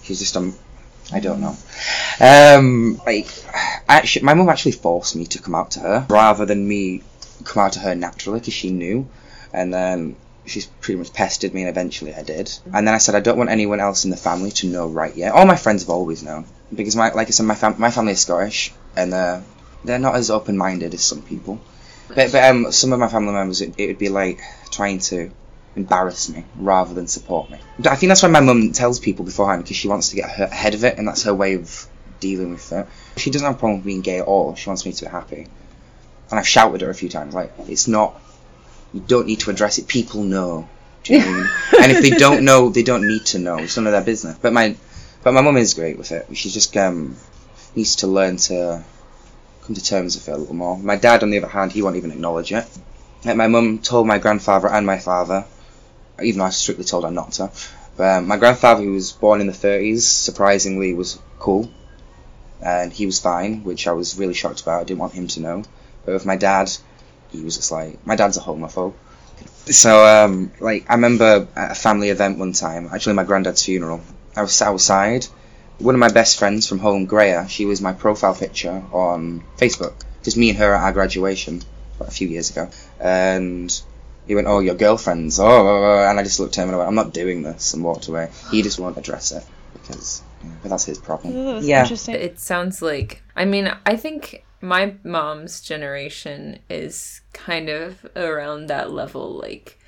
She's 0.02 0.20
just 0.20 0.36
um, 0.36 0.54
I 1.12 1.20
don't 1.20 1.40
know. 1.40 1.56
Um, 2.20 3.00
like, 3.04 3.28
actually, 3.88 4.24
my 4.24 4.34
mum 4.34 4.48
actually 4.48 4.72
forced 4.72 5.16
me 5.16 5.26
to 5.26 5.42
come 5.42 5.54
out 5.54 5.72
to 5.72 5.80
her 5.80 6.06
rather 6.08 6.46
than 6.46 6.68
me 6.68 7.02
come 7.44 7.64
out 7.64 7.72
to 7.72 7.80
her 7.80 7.94
naturally 7.96 8.38
because 8.38 8.54
she 8.54 8.70
knew, 8.70 9.08
and 9.52 9.74
then 9.74 10.14
she's 10.44 10.66
pretty 10.66 10.98
much 10.98 11.12
pestered 11.12 11.52
me, 11.52 11.62
and 11.62 11.70
eventually 11.70 12.14
I 12.14 12.22
did. 12.22 12.52
And 12.72 12.86
then 12.86 12.94
I 12.94 12.98
said 12.98 13.16
I 13.16 13.20
don't 13.20 13.38
want 13.38 13.50
anyone 13.50 13.80
else 13.80 14.04
in 14.04 14.12
the 14.12 14.16
family 14.16 14.52
to 14.52 14.68
know 14.68 14.86
right 14.86 15.16
yet. 15.16 15.32
All 15.32 15.46
my 15.46 15.56
friends 15.56 15.82
have 15.82 15.90
always 15.90 16.22
known 16.22 16.44
because 16.74 16.96
my, 16.96 17.12
like 17.12 17.28
I 17.28 17.30
said, 17.30 17.46
my 17.46 17.54
fam- 17.54 17.78
my 17.78 17.90
family 17.90 18.12
is 18.12 18.20
Scottish, 18.20 18.72
and 18.96 19.14
uh, 19.14 19.40
they're 19.84 19.98
not 19.98 20.16
as 20.16 20.30
open 20.30 20.56
minded 20.56 20.94
as 20.94 21.04
some 21.04 21.22
people. 21.22 21.60
But 22.08 22.32
but 22.32 22.44
um, 22.44 22.72
some 22.72 22.92
of 22.92 22.98
my 22.98 23.08
family 23.08 23.32
members, 23.32 23.60
it, 23.60 23.74
it 23.78 23.86
would 23.86 23.98
be 23.98 24.08
like 24.08 24.40
trying 24.70 24.98
to 25.00 25.30
embarrass 25.74 26.28
me 26.28 26.44
rather 26.56 26.94
than 26.94 27.06
support 27.06 27.50
me. 27.50 27.58
I 27.84 27.96
think 27.96 28.08
that's 28.08 28.22
why 28.22 28.30
my 28.30 28.40
mum 28.40 28.72
tells 28.72 28.98
people 28.98 29.24
beforehand 29.24 29.62
because 29.62 29.76
she 29.76 29.88
wants 29.88 30.10
to 30.10 30.16
get 30.16 30.30
her 30.30 30.44
ahead 30.44 30.74
of 30.74 30.84
it, 30.84 30.98
and 30.98 31.06
that's 31.06 31.24
her 31.24 31.34
way 31.34 31.54
of 31.54 31.86
dealing 32.20 32.50
with 32.50 32.72
it. 32.72 32.86
She 33.16 33.30
doesn't 33.30 33.46
have 33.46 33.56
a 33.56 33.58
problem 33.58 33.78
with 33.78 33.86
being 33.86 34.00
gay 34.00 34.18
at 34.18 34.26
all. 34.26 34.54
She 34.54 34.68
wants 34.68 34.84
me 34.86 34.92
to 34.92 35.04
be 35.04 35.10
happy, 35.10 35.46
and 36.30 36.38
I've 36.38 36.48
shouted 36.48 36.82
at 36.82 36.86
her 36.86 36.90
a 36.90 36.94
few 36.94 37.08
times 37.08 37.34
like, 37.34 37.52
"It's 37.68 37.88
not. 37.88 38.20
You 38.92 39.00
don't 39.00 39.26
need 39.26 39.40
to 39.40 39.50
address 39.50 39.78
it. 39.78 39.88
People 39.88 40.22
know." 40.22 40.68
Do 41.02 41.12
you 41.12 41.20
know 41.20 41.26
what 41.26 41.34
I 41.34 41.38
mean? 41.38 41.50
and 41.82 41.92
if 41.92 42.02
they 42.02 42.10
don't 42.10 42.44
know, 42.44 42.68
they 42.68 42.82
don't 42.82 43.06
need 43.06 43.26
to 43.26 43.38
know. 43.38 43.58
It's 43.58 43.76
none 43.76 43.86
of 43.86 43.92
their 43.92 44.02
business. 44.02 44.36
But 44.42 44.52
my, 44.52 44.76
but 45.26 45.32
my 45.32 45.40
mum 45.40 45.56
is 45.56 45.74
great 45.74 45.98
with 45.98 46.12
it. 46.12 46.24
She 46.36 46.50
just 46.50 46.76
um 46.76 47.16
needs 47.74 47.96
to 47.96 48.06
learn 48.06 48.36
to 48.36 48.84
come 49.64 49.74
to 49.74 49.82
terms 49.82 50.14
with 50.14 50.28
it 50.28 50.30
a 50.30 50.36
little 50.36 50.54
more. 50.54 50.78
My 50.78 50.94
dad, 50.94 51.24
on 51.24 51.30
the 51.30 51.38
other 51.38 51.48
hand, 51.48 51.72
he 51.72 51.82
won't 51.82 51.96
even 51.96 52.12
acknowledge 52.12 52.52
it. 52.52 52.64
Like 53.24 53.34
my 53.34 53.48
mum 53.48 53.80
told 53.80 54.06
my 54.06 54.18
grandfather 54.18 54.68
and 54.68 54.86
my 54.86 55.00
father, 55.00 55.44
even 56.22 56.38
though 56.38 56.44
I 56.44 56.50
strictly 56.50 56.84
told 56.84 57.02
her 57.02 57.10
not 57.10 57.32
to, 57.32 57.50
But, 57.96 58.18
um, 58.18 58.28
my 58.28 58.36
grandfather, 58.36 58.84
who 58.84 58.92
was 58.92 59.10
born 59.10 59.40
in 59.40 59.48
the 59.48 59.52
30s, 59.52 60.02
surprisingly 60.02 60.94
was 60.94 61.18
cool, 61.40 61.68
and 62.62 62.92
he 62.92 63.04
was 63.04 63.18
fine, 63.18 63.64
which 63.64 63.88
I 63.88 63.92
was 63.94 64.16
really 64.16 64.34
shocked 64.34 64.60
about. 64.62 64.82
I 64.82 64.84
didn't 64.84 65.00
want 65.00 65.14
him 65.14 65.26
to 65.26 65.40
know. 65.40 65.64
But 66.04 66.14
with 66.14 66.24
my 66.24 66.36
dad, 66.36 66.70
he 67.32 67.42
was 67.42 67.56
just 67.56 67.72
like, 67.72 68.06
my 68.06 68.14
dad's 68.14 68.36
a 68.36 68.40
homophobe. 68.40 68.94
So, 69.72 70.06
um, 70.06 70.52
like, 70.60 70.88
I 70.88 70.94
remember 70.94 71.48
at 71.56 71.72
a 71.72 71.74
family 71.74 72.10
event 72.10 72.38
one 72.38 72.52
time, 72.52 72.90
actually 72.92 73.14
my 73.14 73.24
granddad's 73.24 73.64
funeral, 73.64 74.02
I 74.36 74.42
was 74.42 74.52
sat 74.52 74.68
outside. 74.68 75.26
One 75.78 75.94
of 75.94 75.98
my 75.98 76.10
best 76.10 76.38
friends 76.38 76.66
from 76.66 76.78
home, 76.78 77.06
Greya, 77.06 77.48
she 77.48 77.66
was 77.66 77.80
my 77.80 77.92
profile 77.92 78.34
picture 78.34 78.82
on 78.92 79.42
Facebook. 79.58 79.94
Just 80.22 80.36
me 80.36 80.50
and 80.50 80.58
her 80.58 80.74
at 80.74 80.82
our 80.82 80.92
graduation 80.92 81.62
a 82.00 82.10
few 82.10 82.28
years 82.28 82.50
ago. 82.50 82.70
And 83.00 83.70
he 84.26 84.34
went, 84.34 84.46
"Oh, 84.46 84.60
your 84.60 84.74
girlfriend's." 84.74 85.38
Oh, 85.38 85.46
oh, 85.46 85.84
oh, 85.84 86.08
and 86.08 86.18
I 86.18 86.22
just 86.22 86.40
looked 86.40 86.58
at 86.58 86.62
him 86.62 86.68
and 86.68 86.76
I 86.76 86.78
went, 86.78 86.88
"I'm 86.88 86.94
not 86.94 87.12
doing 87.12 87.42
this," 87.42 87.74
and 87.74 87.84
walked 87.84 88.08
away. 88.08 88.30
He 88.50 88.62
just 88.62 88.78
won't 88.78 88.96
address 88.96 89.32
it 89.32 89.44
because, 89.74 90.22
yeah, 90.42 90.50
but 90.62 90.70
that's 90.70 90.84
his 90.84 90.98
problem. 90.98 91.36
Oh, 91.36 91.44
that 91.46 91.54
was 91.56 91.68
yeah, 91.68 91.82
interesting. 91.82 92.14
It 92.14 92.40
sounds 92.40 92.82
like, 92.82 93.22
I 93.36 93.44
mean, 93.44 93.70
I 93.84 93.96
think 93.96 94.44
my 94.60 94.94
mom's 95.04 95.60
generation 95.60 96.58
is 96.68 97.20
kind 97.32 97.68
of 97.68 98.06
around 98.16 98.66
that 98.66 98.90
level. 98.90 99.30
Like, 99.30 99.78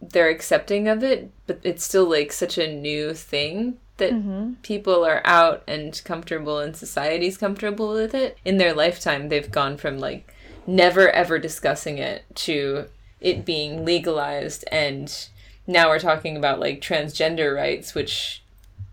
they're 0.00 0.30
accepting 0.30 0.88
of 0.88 1.02
it, 1.02 1.30
but 1.46 1.60
it's 1.62 1.84
still 1.84 2.08
like 2.08 2.32
such 2.32 2.56
a 2.56 2.72
new 2.72 3.14
thing 3.14 3.78
that 3.96 4.12
mm-hmm. 4.12 4.54
people 4.62 5.04
are 5.04 5.22
out 5.24 5.62
and 5.68 6.00
comfortable 6.04 6.58
and 6.58 6.76
society's 6.76 7.38
comfortable 7.38 7.92
with 7.92 8.14
it. 8.14 8.38
In 8.44 8.56
their 8.56 8.74
lifetime, 8.74 9.28
they've 9.28 9.50
gone 9.50 9.76
from 9.76 9.98
like 9.98 10.32
never 10.66 11.10
ever 11.10 11.38
discussing 11.38 11.98
it 11.98 12.24
to 12.34 12.86
it 13.20 13.44
being 13.44 13.84
legalized 13.84 14.64
and 14.70 15.28
now 15.66 15.88
we're 15.88 15.98
talking 15.98 16.36
about 16.36 16.60
like 16.60 16.80
transgender 16.80 17.54
rights 17.54 17.94
which 17.94 18.42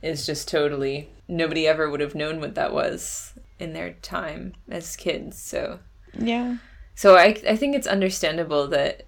is 0.02 0.26
just 0.26 0.48
totally 0.48 1.10
nobody 1.28 1.68
ever 1.68 1.90
would 1.90 2.00
have 2.00 2.16
known 2.16 2.40
what 2.40 2.56
that 2.56 2.74
was 2.74 3.34
in 3.60 3.74
their 3.74 3.92
time 4.02 4.54
as 4.70 4.96
kids 4.96 5.42
so 5.42 5.80
yeah. 6.18 6.58
so 6.96 7.16
i 7.16 7.36
i 7.48 7.56
think 7.56 7.76
it's 7.76 7.88
understandable 7.88 8.68
that 8.68 9.04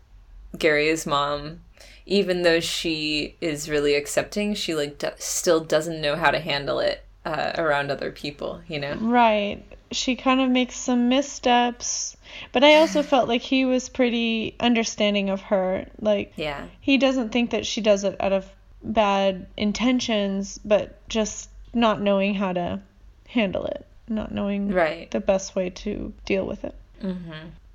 gary's 0.58 1.06
mom 1.06 1.60
even 2.06 2.42
though 2.42 2.60
she 2.60 3.36
is 3.42 3.70
really 3.70 3.96
accepting 3.96 4.54
she 4.54 4.76
like 4.76 4.98
d- 4.98 5.08
still 5.18 5.60
doesn't 5.60 6.02
know 6.02 6.16
how 6.16 6.32
to 6.32 6.40
handle 6.40 6.80
it 6.80 7.04
uh, 7.26 7.52
around 7.58 7.90
other 7.90 8.12
people 8.12 8.62
you 8.68 8.80
know 8.80 8.96
Right. 8.96 9.64
She 9.92 10.16
kind 10.16 10.42
of 10.42 10.50
makes 10.50 10.76
some 10.76 11.08
missteps. 11.08 12.18
But 12.52 12.64
I 12.64 12.78
also 12.78 13.04
felt 13.12 13.30
like 13.30 13.42
he 13.42 13.64
was 13.64 13.90
pretty 13.90 14.56
understanding 14.60 15.30
of 15.30 15.42
her. 15.42 15.86
Like, 16.02 16.34
yeah 16.36 16.66
he 16.82 16.98
doesn't 16.98 17.30
think 17.30 17.52
that 17.52 17.66
she 17.66 17.80
does 17.80 18.04
it 18.04 18.16
out 18.20 18.34
of 18.34 18.50
bad 18.84 19.46
intentions, 19.56 20.60
but 20.66 21.08
just 21.08 21.50
not 21.74 22.02
knowing 22.02 22.34
how 22.34 22.54
to 22.54 22.80
handle 23.28 23.66
it, 23.66 23.86
not 24.10 24.32
knowing 24.34 24.72
right 24.72 25.10
the 25.12 25.20
best 25.20 25.56
way 25.56 25.70
to 25.70 26.12
deal 26.26 26.46
with 26.46 26.64
it. 26.66 26.76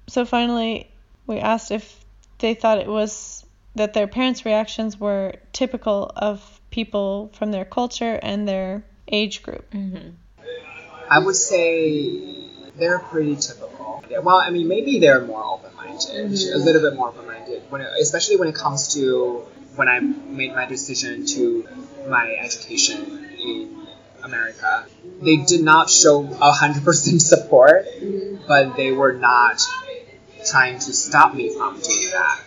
So 0.08 0.24
finally, 0.24 0.90
we 1.26 1.38
asked 1.38 1.70
if 1.70 2.04
they 2.38 2.54
thought 2.54 2.78
it 2.78 2.86
was 2.88 3.44
that 3.74 3.94
their 3.94 4.06
parents' 4.06 4.44
reactions 4.44 4.98
were 4.98 5.34
typical 5.52 6.10
of 6.16 6.60
people 6.70 7.30
from 7.34 7.50
their 7.50 7.64
culture 7.64 8.18
and 8.22 8.48
their 8.48 8.84
age 9.06 9.42
group. 9.42 9.70
Mm-hmm. 9.70 10.10
I 11.10 11.18
would 11.18 11.36
say 11.36 12.50
they're 12.76 12.98
pretty 12.98 13.36
typical. 13.36 14.04
Well, 14.22 14.36
I 14.36 14.50
mean, 14.50 14.68
maybe 14.68 14.98
they're 14.98 15.20
more 15.20 15.44
open-minded, 15.44 16.00
mm-hmm. 16.00 16.54
a 16.54 16.64
little 16.64 16.82
bit 16.82 16.94
more 16.94 17.08
open-minded, 17.08 17.62
when 17.70 17.82
it, 17.82 17.88
especially 18.00 18.36
when 18.36 18.48
it 18.48 18.54
comes 18.54 18.94
to 18.94 19.46
when 19.76 19.88
I 19.88 20.00
made 20.00 20.54
my 20.54 20.66
decision 20.66 21.24
to 21.26 21.68
my 22.08 22.36
education 22.42 23.24
in 23.38 23.86
America. 24.22 24.86
They 25.22 25.36
did 25.36 25.62
not 25.62 25.88
show 25.88 26.22
hundred 26.24 26.84
percent 26.84 27.22
support, 27.22 27.86
but 28.46 28.76
they 28.76 28.92
were 28.92 29.12
not 29.12 29.62
trying 30.46 30.78
to 30.78 30.92
stop 30.92 31.34
me 31.34 31.54
from 31.56 31.80
doing 31.80 32.10
that. 32.12 32.40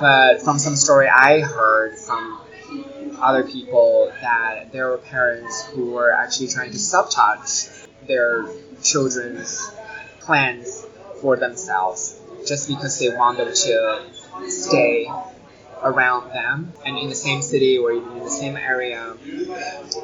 But 0.00 0.42
from 0.42 0.58
some 0.58 0.76
story 0.76 1.08
I 1.08 1.40
heard 1.40 1.98
from 1.98 2.40
other 3.20 3.44
people 3.44 4.12
that 4.20 4.70
there 4.72 4.88
were 4.88 4.98
parents 4.98 5.66
who 5.66 5.92
were 5.92 6.12
actually 6.12 6.48
trying 6.48 6.70
to 6.72 6.78
sabotage 6.78 7.68
their 8.06 8.46
children's 8.82 9.70
plans 10.20 10.86
for 11.20 11.36
themselves 11.36 12.20
just 12.46 12.68
because 12.68 12.98
they 12.98 13.08
want 13.14 13.38
them 13.38 13.52
to 13.52 14.50
stay 14.50 15.10
around 15.82 16.32
them 16.32 16.72
and 16.84 16.98
in 16.98 17.08
the 17.08 17.14
same 17.14 17.42
city 17.42 17.78
or 17.78 17.92
even 17.92 18.12
in 18.12 18.24
the 18.24 18.30
same 18.30 18.56
area. 18.56 19.16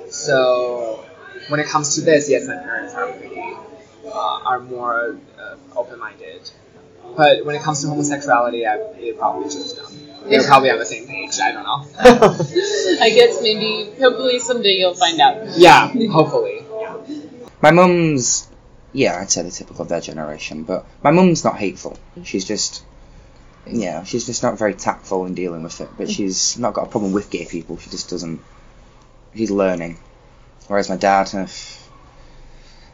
So 0.09 1.05
when 1.49 1.61
it 1.61 1.67
comes 1.67 1.97
to 1.97 2.01
this, 2.01 2.29
yes, 2.29 2.47
my 2.47 2.57
parents 2.57 2.95
are 2.95 3.15
uh, 4.07 4.41
are 4.45 4.61
more 4.61 5.19
uh, 5.39 5.57
open-minded. 5.77 6.51
But 7.17 7.45
when 7.45 7.55
it 7.55 7.63
comes 7.63 7.83
to 7.83 7.89
homosexuality, 7.89 8.67
I, 8.67 8.79
they 8.99 9.13
probably 9.13 9.45
just 9.45 9.79
um, 9.79 9.95
they're 10.29 10.43
probably 10.43 10.71
on 10.71 10.79
the 10.79 10.87
same 10.87 11.07
page. 11.07 11.39
I 11.41 11.53
don't 11.53 11.65
know. 11.65 11.87
I 13.01 13.11
guess 13.11 13.43
maybe, 13.43 13.91
hopefully 14.01 14.39
someday 14.39 14.77
you'll 14.79 14.95
find 14.95 15.21
out. 15.21 15.47
yeah, 15.57 15.89
hopefully. 16.11 16.65
my 17.61 17.71
mum's, 17.71 18.49
yeah, 18.93 19.19
I'd 19.21 19.31
say 19.31 19.43
the 19.43 19.51
typical 19.51 19.83
of 19.83 19.89
their 19.89 20.01
generation, 20.01 20.65
but 20.65 20.87
my 21.03 21.11
mum's 21.11 21.45
not 21.45 21.57
hateful. 21.57 21.99
She's 22.25 22.45
just, 22.45 22.85
yeah, 23.67 24.05
she's 24.05 24.27
just 24.27 24.43
not 24.43 24.59
very 24.59 24.75
tactful 24.75 25.27
in 25.27 25.35
dealing 25.35 25.63
with 25.63 25.81
it. 25.81 25.91
But 25.97 26.11
she's 26.11 26.59
not 26.59 26.75
got 26.75 26.87
a 26.87 26.91
problem 26.91 27.13
with 27.13 27.31
gay 27.31 27.45
people. 27.45 27.79
She 27.79 27.91
just 27.91 28.09
doesn't. 28.11 28.41
She's 29.35 29.51
learning. 29.51 29.99
Whereas 30.69 30.89
my 30.89 30.97
dad, 30.97 31.35
uh, 31.35 31.47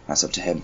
that's 0.07 0.25
up 0.25 0.33
to 0.33 0.41
him. 0.41 0.63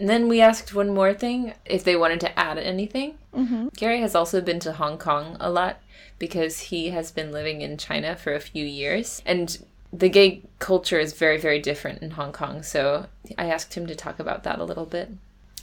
And 0.00 0.08
then 0.08 0.28
we 0.28 0.40
asked 0.40 0.74
one 0.74 0.94
more 0.94 1.12
thing 1.12 1.52
if 1.66 1.84
they 1.84 1.94
wanted 1.94 2.20
to 2.20 2.38
add 2.38 2.56
anything. 2.56 3.18
Mm-hmm. 3.34 3.68
Gary 3.76 4.00
has 4.00 4.14
also 4.14 4.40
been 4.40 4.58
to 4.60 4.72
Hong 4.72 4.96
Kong 4.96 5.36
a 5.38 5.50
lot 5.50 5.76
because 6.18 6.58
he 6.58 6.88
has 6.88 7.10
been 7.10 7.30
living 7.30 7.60
in 7.60 7.76
China 7.76 8.16
for 8.16 8.32
a 8.32 8.40
few 8.40 8.64
years. 8.64 9.20
And 9.26 9.62
the 9.92 10.08
gay 10.08 10.42
culture 10.58 10.98
is 10.98 11.12
very, 11.12 11.36
very 11.36 11.60
different 11.60 12.00
in 12.00 12.12
Hong 12.12 12.32
Kong. 12.32 12.62
So 12.62 13.08
I 13.36 13.50
asked 13.50 13.74
him 13.74 13.86
to 13.88 13.94
talk 13.94 14.18
about 14.18 14.42
that 14.44 14.58
a 14.58 14.64
little 14.64 14.86
bit. 14.86 15.10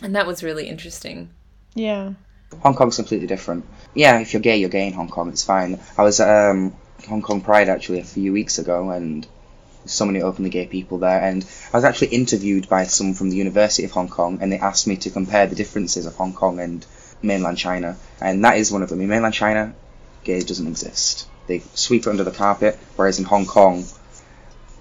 And 0.03 0.15
that 0.15 0.27
was 0.27 0.43
really 0.43 0.69
interesting. 0.69 1.31
Yeah. 1.73 2.13
Hong 2.61 2.75
Kong's 2.75 2.97
completely 2.97 3.27
different. 3.27 3.65
Yeah, 3.95 4.19
if 4.19 4.33
you're 4.33 4.41
gay, 4.41 4.57
you're 4.57 4.69
gay 4.69 4.85
in 4.85 4.93
Hong 4.93 5.09
Kong. 5.09 5.29
It's 5.29 5.43
fine. 5.43 5.79
I 5.97 6.03
was 6.03 6.19
at 6.19 6.51
um, 6.51 6.75
Hong 7.09 7.23
Kong 7.23 7.41
Pride 7.41 7.69
actually 7.69 8.01
a 8.01 8.03
few 8.03 8.33
weeks 8.33 8.59
ago, 8.59 8.91
and 8.91 9.23
there's 9.23 9.27
so 9.87 10.05
many 10.05 10.21
openly 10.21 10.49
gay 10.49 10.67
people 10.67 10.97
there. 10.99 11.21
And 11.21 11.45
I 11.73 11.77
was 11.77 11.83
actually 11.83 12.09
interviewed 12.09 12.69
by 12.69 12.85
someone 12.85 13.15
from 13.15 13.29
the 13.29 13.37
University 13.37 13.83
of 13.83 13.91
Hong 13.91 14.09
Kong, 14.09 14.39
and 14.41 14.51
they 14.51 14.59
asked 14.59 14.87
me 14.87 14.97
to 14.97 15.09
compare 15.09 15.47
the 15.47 15.55
differences 15.55 16.05
of 16.05 16.15
Hong 16.15 16.33
Kong 16.33 16.59
and 16.59 16.85
mainland 17.21 17.57
China, 17.57 17.97
and 18.21 18.43
that 18.43 18.57
is 18.57 18.71
one 18.71 18.83
of 18.83 18.89
them. 18.89 19.01
In 19.01 19.09
mainland 19.09 19.33
China, 19.33 19.73
gay 20.23 20.41
doesn't 20.41 20.67
exist. 20.67 21.27
They 21.47 21.63
sweep 21.73 22.01
it 22.05 22.09
under 22.09 22.23
the 22.23 22.31
carpet, 22.31 22.77
whereas 22.95 23.19
in 23.19 23.25
Hong 23.25 23.45
Kong, 23.45 23.85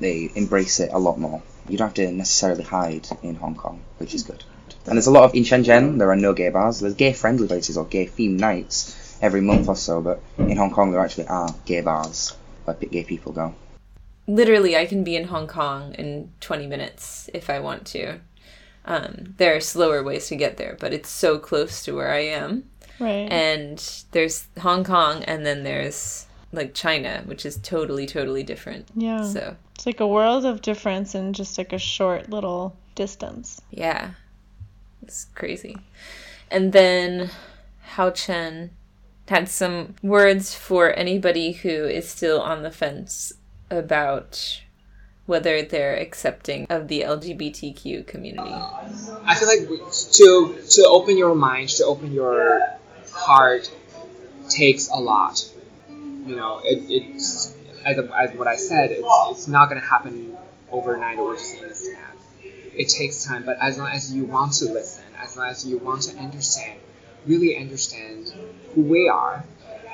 they 0.01 0.31
embrace 0.35 0.81
it 0.81 0.91
a 0.93 0.99
lot 0.99 1.19
more. 1.19 1.43
You 1.69 1.79
don't 1.79 1.89
have 1.89 1.95
to 1.95 2.13
necessarily 2.13 2.65
hide 2.65 3.09
in 3.23 3.37
Hong 3.37 3.55
Kong, 3.55 3.81
which 3.99 4.15
is 4.15 4.23
good. 4.23 4.45
And 4.87 4.97
there's 4.97 5.07
a 5.07 5.13
lot 5.13 5.25
of 5.25 5.35
in 5.35 5.43
Shenzhen. 5.43 5.99
There 5.99 6.11
are 6.11 6.17
no 6.17 6.33
gay 6.33 6.49
bars. 6.49 6.81
There's 6.81 6.95
gay 6.95 7.13
friendly 7.13 7.49
places 7.49 7.77
or 7.77 7.85
gay 7.85 8.07
themed 8.07 8.39
nights 8.39 9.17
every 9.21 9.41
month 9.41 9.69
or 9.69 9.77
so, 9.77 10.01
but 10.01 10.21
in 10.39 10.57
Hong 10.57 10.71
Kong 10.71 10.93
there 10.93 11.01
actually 11.01 11.27
are 11.27 11.55
gay 11.65 11.81
bars 11.81 12.37
where 12.65 12.77
gay 12.77 13.05
people 13.05 13.33
go. 13.33 13.55
Literally, 14.27 14.77
I 14.77 14.87
can 14.87 15.05
be 15.05 15.17
in 15.17 15.25
Hong 15.29 15.47
Kong 15.47 15.95
in 15.95 16.31
20 16.41 16.67
minutes 16.67 17.31
if 17.33 17.49
I 17.49 17.61
want 17.61 17.87
to. 17.89 18.19
Um, 18.85 19.35
there 19.39 19.55
are 19.55 19.61
slower 19.61 20.03
ways 20.03 20.29
to 20.29 20.37
get 20.37 20.57
there, 20.57 20.77
but 20.79 20.93
it's 20.93 21.09
so 21.09 21.39
close 21.39 21.83
to 21.85 21.93
where 21.95 22.11
I 22.13 22.21
am. 22.21 22.65
Right. 22.99 23.31
And 23.31 23.79
there's 24.13 24.47
Hong 24.61 24.85
Kong, 24.85 25.23
and 25.25 25.45
then 25.45 25.65
there's 25.65 26.27
like 26.53 26.73
China, 26.75 27.23
which 27.27 27.45
is 27.45 27.57
totally, 27.59 28.07
totally 28.07 28.43
different. 28.43 28.89
yeah. 28.95 29.23
So, 29.25 29.57
It's 29.75 29.87
like 29.87 30.01
a 30.01 30.07
world 30.07 30.45
of 30.47 30.63
difference 30.63 31.15
in 31.15 31.33
just 31.33 31.59
like 31.59 31.73
a 31.73 31.79
short 31.79 32.31
little 32.31 32.77
distance. 32.95 33.61
yeah, 33.71 34.11
it's 35.03 35.27
crazy. 35.35 35.77
And 36.51 36.73
then 36.73 37.31
Hao 37.83 38.11
Chen 38.11 38.71
had 39.29 39.49
some 39.49 39.97
words 40.03 40.55
for 40.55 40.93
anybody 40.95 41.53
who 41.53 41.85
is 41.85 42.09
still 42.09 42.41
on 42.41 42.63
the 42.63 42.71
fence 42.71 43.33
about 43.71 44.63
whether 45.27 45.63
they're 45.63 45.97
accepting 45.97 46.67
of 46.71 46.89
the 46.89 47.03
LGBTQ 47.03 48.07
community. 48.07 48.53
I 49.25 49.35
feel 49.35 49.49
like 49.49 49.93
to 50.13 50.57
to 50.71 50.87
open 50.89 51.19
your 51.19 51.35
mind, 51.35 51.71
to 51.71 51.85
open 51.85 52.13
your 52.13 52.61
heart, 53.13 53.71
takes 54.49 54.89
a 54.89 54.97
lot. 54.97 55.45
You 55.89 56.37
know, 56.37 56.61
it, 56.65 56.85
it's 56.89 57.57
as, 57.85 57.99
as 57.99 58.37
what 58.37 58.49
I 58.49 58.57
said, 58.57 58.91
it's, 58.91 59.09
it's 59.31 59.49
not 59.49 59.69
going 59.69 59.81
to 59.81 59.87
happen 59.87 60.37
overnight 60.71 61.19
or 61.19 61.35
just 61.35 61.57
in 61.57 61.65
a 61.65 61.75
snap. 61.75 62.17
It 62.43 62.89
takes 62.89 63.25
time, 63.25 63.45
but 63.45 63.59
as 63.61 63.79
long 63.79 63.89
as 63.89 64.13
you 64.13 64.25
want 64.25 64.55
to 64.55 64.67
listen, 64.67 65.05
as 65.19 65.37
long 65.37 65.49
as 65.49 65.65
you 65.67 65.79
want 65.79 66.03
to 66.03 66.17
understand, 66.19 66.79
really 67.27 67.57
understand 67.57 68.33
who 68.75 68.83
we 68.83 69.09
are 69.09 69.45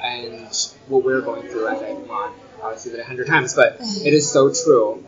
and 0.02 0.48
what 0.88 1.04
we're 1.04 1.20
going 1.20 1.48
through 1.48 1.68
as 1.68 1.82
everyone, 1.82 2.32
probably 2.62 2.78
said 2.78 2.94
it 2.94 3.00
a 3.00 3.04
hundred 3.04 3.26
times, 3.26 3.54
but 3.54 3.76
it 3.80 4.14
is 4.14 4.30
so 4.30 4.52
true. 4.54 5.04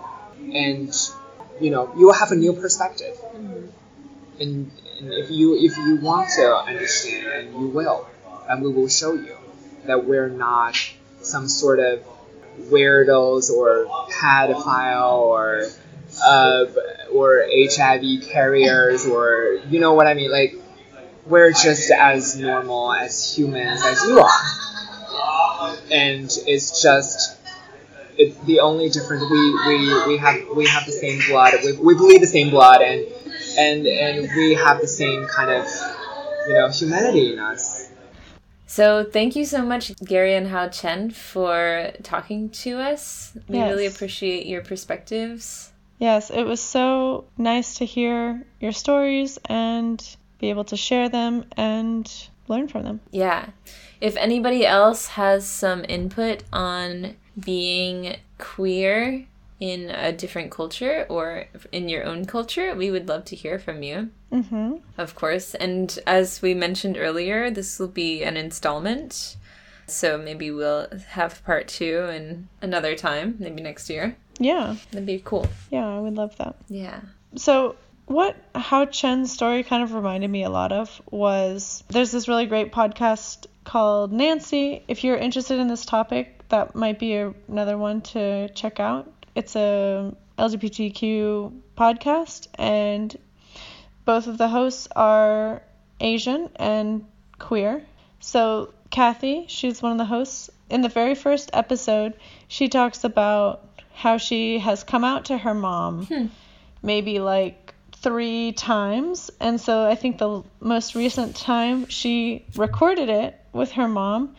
And 0.53 0.93
you 1.61 1.71
know, 1.71 1.95
you 1.97 2.07
will 2.07 2.13
have 2.15 2.33
a 2.33 2.35
new 2.35 2.53
perspective. 2.53 3.17
And, 3.35 3.73
and 4.41 5.13
if 5.13 5.31
you 5.31 5.57
if 5.57 5.77
you 5.77 5.97
want 5.97 6.31
to 6.31 6.55
understand, 6.57 7.27
and 7.29 7.53
you 7.53 7.69
will, 7.69 8.07
and 8.49 8.63
we 8.63 8.73
will 8.73 8.89
show 8.89 9.13
you 9.15 9.37
that 9.87 10.05
we're 10.05 10.29
not 10.29 10.77
some 11.23 11.47
sort 11.49 11.79
of 11.79 12.03
weirdos 12.59 13.51
or 13.51 13.87
pedophile 14.11 15.13
or 15.13 15.63
uh, 16.25 16.67
or 17.13 17.45
HIV 17.49 18.25
carriers 18.29 19.07
or 19.07 19.61
you 19.69 19.79
know 19.79 19.95
what 19.95 20.09
I 20.09 20.15
mean. 20.15 20.33
Like 20.33 20.57
we're 21.25 21.53
just 21.53 21.93
as 21.93 22.37
normal 22.37 22.93
as 22.93 23.37
humans 23.37 23.81
as 23.85 24.03
you 24.03 24.19
are, 24.19 25.77
and 25.93 26.29
it's 26.49 26.83
just. 26.83 27.34
It's 28.17 28.37
the 28.45 28.61
only 28.61 28.89
difference 28.91 29.23
we, 29.31 29.43
we, 29.67 30.07
we 30.07 30.17
have 30.19 30.37
we 30.55 30.67
have 30.67 30.87
the 30.87 30.93
same 30.93 31.21
blood 31.29 31.55
we, 31.65 31.73
we 31.77 31.95
bleed 31.95 32.23
the 32.23 32.27
same 32.27 32.51
blood 32.51 32.81
and 32.81 33.07
and 33.59 33.87
and 33.87 34.29
we 34.37 34.55
have 34.55 34.81
the 34.81 34.87
same 34.89 35.27
kind 35.27 35.51
of 35.51 35.67
you 36.49 36.55
know 36.55 36.69
humanity 36.69 37.33
in 37.33 37.39
us 37.39 37.91
So 38.67 39.05
thank 39.05 39.37
you 39.37 39.45
so 39.45 39.63
much, 39.63 39.95
Gary 40.05 40.35
and 40.35 40.49
Hao 40.49 40.69
Chen, 40.69 41.11
for 41.11 41.93
talking 42.03 42.51
to 42.65 42.81
us. 42.81 43.33
We 43.49 43.59
Yes. 43.59 43.71
really 43.71 43.87
appreciate 43.87 44.47
your 44.47 44.63
perspectives. 44.63 45.71
Yes, 45.99 46.31
it 46.31 46.43
was 46.43 46.61
so 46.61 47.25
nice 47.39 47.77
to 47.79 47.85
hear 47.85 48.43
your 48.61 48.73
stories 48.73 49.39
and 49.45 50.03
be 50.41 50.51
able 50.51 50.65
to 50.65 50.77
share 50.77 51.09
them 51.09 51.45
and 51.57 52.11
learn 52.49 52.67
from 52.69 52.83
them. 52.83 53.01
Yeah. 53.13 53.51
If 54.01 54.17
anybody 54.17 54.67
else 54.67 55.07
has 55.09 55.47
some 55.47 55.85
input 55.89 56.43
on 56.53 57.15
being 57.39 58.17
queer 58.39 59.27
in 59.61 59.91
a 59.91 60.13
different 60.13 60.51
culture 60.51 61.07
or 61.09 61.47
in 61.73 61.89
your 61.89 62.05
own 62.05 62.25
culture, 62.25 62.75
we 62.75 62.91
would 62.91 63.09
love 63.09 63.25
to 63.27 63.37
hear 63.37 63.59
from 63.59 63.83
you. 63.83 64.11
Mm-hmm. 64.33 64.77
Of 64.99 65.15
course. 65.15 65.55
And 65.55 65.97
as 66.07 66.43
we 66.43 66.55
mentioned 66.55 66.97
earlier, 66.99 67.51
this 67.51 67.79
will 67.79 67.89
be 67.89 68.23
an 68.25 68.37
installment. 68.37 69.37
So 69.87 70.19
maybe 70.19 70.51
we'll 70.51 70.89
have 71.09 71.45
part 71.45 71.69
two 71.69 72.09
in 72.11 72.49
another 72.63 72.97
time, 72.97 73.37
maybe 73.39 73.63
next 73.63 73.89
year. 73.89 74.17
Yeah, 74.39 74.77
That'd 74.91 75.07
be 75.07 75.23
cool. 75.25 75.47
yeah, 75.71 75.87
I 75.87 76.01
would 76.01 76.15
love 76.15 76.37
that. 76.39 76.57
Yeah. 76.69 77.01
So, 77.37 77.77
what 78.07 78.37
Hao 78.55 78.87
Chen's 78.87 79.33
story 79.33 79.63
kind 79.63 79.83
of 79.83 79.95
reminded 79.95 80.29
me 80.29 80.43
a 80.43 80.51
lot 80.51 80.73
of 80.73 81.01
was 81.11 81.85
there's 81.89 82.11
this 82.11 82.27
really 82.29 82.47
great 82.47 82.73
podcast 82.73 83.47
called 83.65 84.13
Nancy. 84.13 84.83
If 84.89 85.05
you're 85.05 85.17
interested 85.17 85.61
in 85.61 85.69
this 85.69 85.87
topic, 85.87 86.34
that 86.49 86.75
might 86.75 86.99
be 86.99 87.15
a, 87.15 87.35
another 87.49 87.77
one 87.79 88.01
to 88.03 88.49
check 88.51 88.81
out. 88.81 89.11
It's 89.35 89.57
a 89.57 90.15
LGBTQ 90.39 91.61
podcast, 91.77 92.49
and 92.55 93.17
both 94.05 94.27
of 94.27 94.39
the 94.39 94.49
hosts 94.49 94.89
are 94.95 95.63
Asian 96.01 96.51
and 96.57 97.07
queer. 97.39 97.85
So, 98.21 98.73
Kathy, 98.91 99.47
she's 99.49 99.83
one 99.83 99.93
of 99.93 99.99
the 99.99 100.05
hosts. 100.05 100.51
In 100.71 100.81
the 100.81 100.89
very 100.89 101.15
first 101.15 101.51
episode, 101.53 102.15
she 102.49 102.69
talks 102.69 103.05
about 103.05 103.69
how 103.93 104.17
she 104.17 104.59
has 104.59 104.83
come 104.83 105.05
out 105.05 105.27
to 105.27 105.39
her 105.39 105.55
mom 105.55 106.07
hmm. 106.07 106.27
maybe 106.83 107.21
like 107.21 107.75
three 107.93 108.53
times. 108.53 109.31
And 109.41 109.61
so 109.61 109.87
I 109.87 109.95
think 109.95 110.19
the 110.19 110.43
most 110.61 110.95
recent 110.95 111.37
time 111.37 111.89
she 111.89 112.45
recorded 112.55 113.09
it 113.09 113.41
with 113.53 113.73
her 113.73 113.89
mom. 113.89 114.37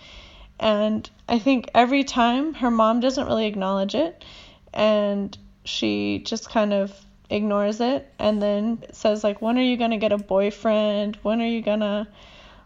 And 0.60 1.10
I 1.28 1.39
think 1.39 1.69
every 1.73 2.03
time 2.03 2.53
her 2.55 2.69
mom 2.71 2.99
doesn't 2.99 3.26
really 3.28 3.45
acknowledge 3.47 3.95
it. 3.95 4.23
And 4.73 5.36
she 5.63 6.19
just 6.26 6.49
kind 6.49 6.73
of 6.73 6.93
ignores 7.30 7.82
it 7.82 8.07
and 8.19 8.39
then 8.39 8.84
says 8.91 9.23
like 9.23 9.41
when 9.41 9.57
are 9.57 9.61
you 9.63 9.78
going 9.78 9.89
to 9.89 9.97
get 9.97 10.11
a 10.11 10.17
boyfriend 10.17 11.17
when 11.23 11.41
are 11.41 11.47
you 11.47 11.59
going 11.59 11.80
to 11.89 12.07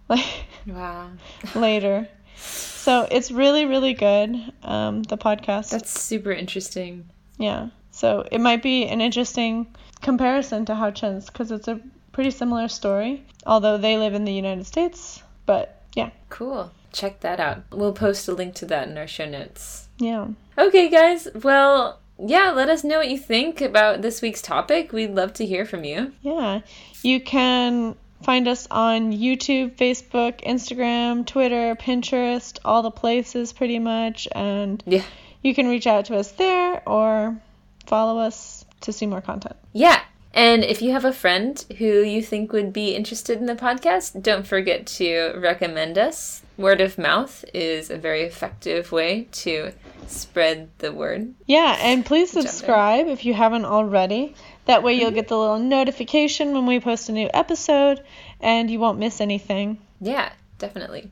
like 0.10 0.26
Wow. 0.68 1.12
later 1.55 2.10
so 2.36 3.07
it's 3.10 3.32
really 3.32 3.66
really 3.66 3.93
good 3.93 4.36
um 4.64 5.03
the 5.03 5.18
podcast 5.18 5.70
That's 5.70 5.97
super 5.97 6.32
interesting. 6.32 7.10
yeah. 7.38 7.70
So 7.91 8.26
it 8.32 8.41
might 8.41 8.62
be 8.62 8.86
an 8.88 8.99
interesting 9.01 9.68
comparison 10.01 10.66
to 10.66 10.76
Hao 10.76 10.91
Chen's 10.91 11.28
because 11.28 11.51
it's 11.51 11.68
a 11.70 11.80
pretty 12.12 12.32
similar 12.32 12.68
story, 12.68 13.24
although 13.45 13.78
they 13.78 13.97
live 13.97 14.14
in 14.14 14.26
the 14.26 14.34
United 14.34 14.66
States. 14.66 15.22
But 15.45 15.82
yeah, 15.95 16.10
Cool. 16.30 16.72
Check 16.92 17.20
that 17.22 17.40
out. 17.40 17.64
We'll 17.72 17.94
post 17.94 18.28
a 18.28 18.34
link 18.34 18.56
to 18.56 18.66
that 18.68 18.88
in 18.90 18.98
our 18.98 19.08
show 19.08 19.26
notes. 19.30 19.88
yeah. 19.98 20.28
Okay, 20.58 20.90
guys. 20.90 21.28
Well, 21.44 22.00
yeah, 22.18 22.52
let 22.52 22.70
us 22.70 22.84
know 22.84 22.98
what 22.98 23.10
you 23.10 23.18
think 23.18 23.62
about 23.62 24.02
this 24.02 24.22
week's 24.22 24.42
topic. 24.42 24.92
We'd 24.92 25.16
love 25.16 25.32
to 25.34 25.46
hear 25.46 25.66
from 25.66 25.84
you. 25.86 26.12
Yeah. 26.22 26.62
You 27.02 27.22
can 27.22 27.96
find 28.24 28.46
us 28.50 28.68
on 28.70 29.14
YouTube, 29.14 29.78
Facebook, 29.78 30.44
Instagram, 30.44 31.26
Twitter, 31.26 31.76
Pinterest, 31.76 32.60
all 32.66 32.82
the 32.82 32.92
places 32.92 33.54
pretty 33.54 33.80
much. 33.80 34.28
And 34.34 34.84
Yeah. 34.86 35.04
you 35.42 35.56
can 35.56 35.70
reach 35.70 35.88
out 35.88 36.06
to 36.06 36.18
us 36.18 36.32
there 36.34 36.82
or 36.86 37.40
follow 37.86 38.20
us 38.20 38.66
to 38.82 38.92
see 38.92 39.06
more 39.06 39.22
content. 39.22 39.56
Yeah. 39.72 40.02
And 40.34 40.64
if 40.66 40.82
you 40.82 40.92
have 40.92 41.06
a 41.06 41.14
friend 41.14 41.64
who 41.78 42.02
you 42.04 42.22
think 42.22 42.52
would 42.52 42.74
be 42.74 42.96
interested 42.96 43.40
in 43.40 43.46
the 43.46 43.56
podcast, 43.56 44.22
don't 44.22 44.46
forget 44.46 44.86
to 44.88 45.34
recommend 45.38 45.98
us. 45.98 46.42
Word 46.60 46.82
of 46.82 46.97
mouth 46.97 47.45
is 47.53 47.89
a 47.89 47.97
very 47.97 48.24
effective 48.24 48.91
way 48.91 49.30
to 49.32 49.72
spread 50.07 50.70
the 50.80 50.91
word. 50.91 51.34
Yeah, 51.45 51.78
and 51.80 52.05
please 52.05 52.32
subscribe 52.32 53.07
if 53.07 53.24
you 53.24 53.34
haven't 53.34 53.64
already. 53.64 54.36
That 54.66 54.84
way 54.84 54.95
you'll 54.95 55.12
get 55.12 55.30
the 55.30 55.38
little 55.38 55.57
notification 55.57 56.51
when 56.51 56.66
we 56.66 56.82
post 56.82 57.07
a 57.07 57.14
new 57.14 57.30
episode 57.34 58.03
and 58.41 58.70
you 58.70 58.78
won't 58.78 58.99
miss 58.99 59.22
anything. 59.22 59.80
Yeah, 60.01 60.34
definitely. 60.57 61.10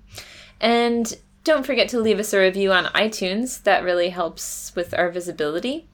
And 0.59 1.17
don't 1.45 1.65
forget 1.65 1.87
to 1.89 1.99
leave 2.01 2.19
us 2.19 2.33
a 2.33 2.39
review 2.41 2.73
on 2.73 2.87
iTunes. 2.87 3.63
That 3.63 3.85
really 3.85 4.09
helps 4.09 4.73
with 4.75 4.93
our 4.93 5.09
visibility. 5.09 5.87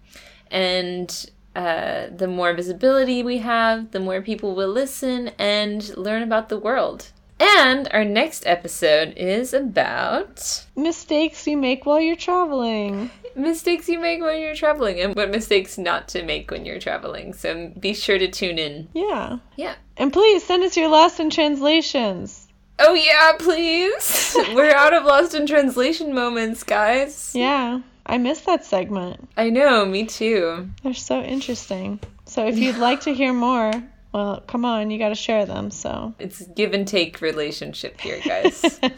And 0.49 1.29
uh, 1.55 2.07
the 2.09 2.27
more 2.27 2.55
visibility 2.55 3.21
we 3.21 3.37
have, 3.37 3.91
the 3.91 3.99
more 3.99 4.19
people 4.23 4.55
will 4.55 4.71
listen 4.71 5.27
and 5.37 5.95
learn 5.95 6.23
about 6.23 6.49
the 6.49 6.57
world. 6.57 7.11
And 7.45 7.89
our 7.91 8.05
next 8.05 8.45
episode 8.47 9.13
is 9.17 9.53
about 9.53 10.65
Mistakes 10.77 11.45
you 11.45 11.57
make 11.57 11.85
while 11.85 11.99
you're 11.99 12.15
traveling. 12.15 13.11
mistakes 13.35 13.89
you 13.89 13.99
make 13.99 14.21
when 14.21 14.41
you're 14.41 14.55
traveling 14.55 15.01
and 15.01 15.13
what 15.13 15.29
mistakes 15.29 15.77
not 15.77 16.07
to 16.09 16.23
make 16.23 16.49
when 16.51 16.63
you're 16.65 16.79
traveling. 16.79 17.33
So 17.33 17.73
be 17.77 17.93
sure 17.93 18.17
to 18.17 18.29
tune 18.29 18.57
in. 18.59 18.87
Yeah. 18.93 19.39
Yeah. 19.57 19.75
And 19.97 20.13
please 20.13 20.43
send 20.43 20.63
us 20.63 20.77
your 20.77 20.87
lost 20.87 21.19
in 21.19 21.29
translations. 21.29 22.47
Oh, 22.79 22.93
yeah, 22.93 23.33
please. 23.37 24.35
We're 24.55 24.73
out 24.73 24.93
of 24.93 25.03
lost 25.03 25.33
in 25.35 25.45
translation 25.45 26.13
moments, 26.15 26.63
guys. 26.63 27.33
Yeah. 27.35 27.81
I 28.05 28.17
miss 28.19 28.39
that 28.41 28.63
segment. 28.65 29.29
I 29.35 29.49
know, 29.49 29.85
me 29.85 30.05
too. 30.05 30.69
They're 30.81 30.93
so 30.93 31.21
interesting. 31.21 31.99
So 32.25 32.47
if 32.47 32.57
you'd 32.57 32.77
like 32.77 33.01
to 33.01 33.13
hear 33.13 33.33
more, 33.33 33.71
well, 34.14 34.41
come 34.47 34.66
on, 34.66 34.91
you 34.91 34.99
got 34.99 35.09
to 35.09 35.16
share 35.16 35.45
them. 35.45 35.72
So, 35.72 36.14
It's 36.20 36.41
give 36.55 36.74
and 36.74 36.88
take 36.88 37.22
relationship 37.22 37.99
here, 37.99 38.20
guys. 38.26 38.80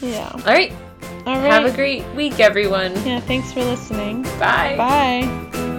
yeah. 0.00 0.30
All 0.32 0.38
right. 0.40 0.72
All 1.26 1.36
right. 1.38 1.52
Have 1.52 1.64
a 1.64 1.74
great 1.74 2.04
week, 2.14 2.40
everyone. 2.40 2.92
yeah, 3.06 3.20
thanks 3.20 3.52
for 3.52 3.64
listening. 3.64 4.22
Bye. 4.38 4.74
Bye. 4.76 5.76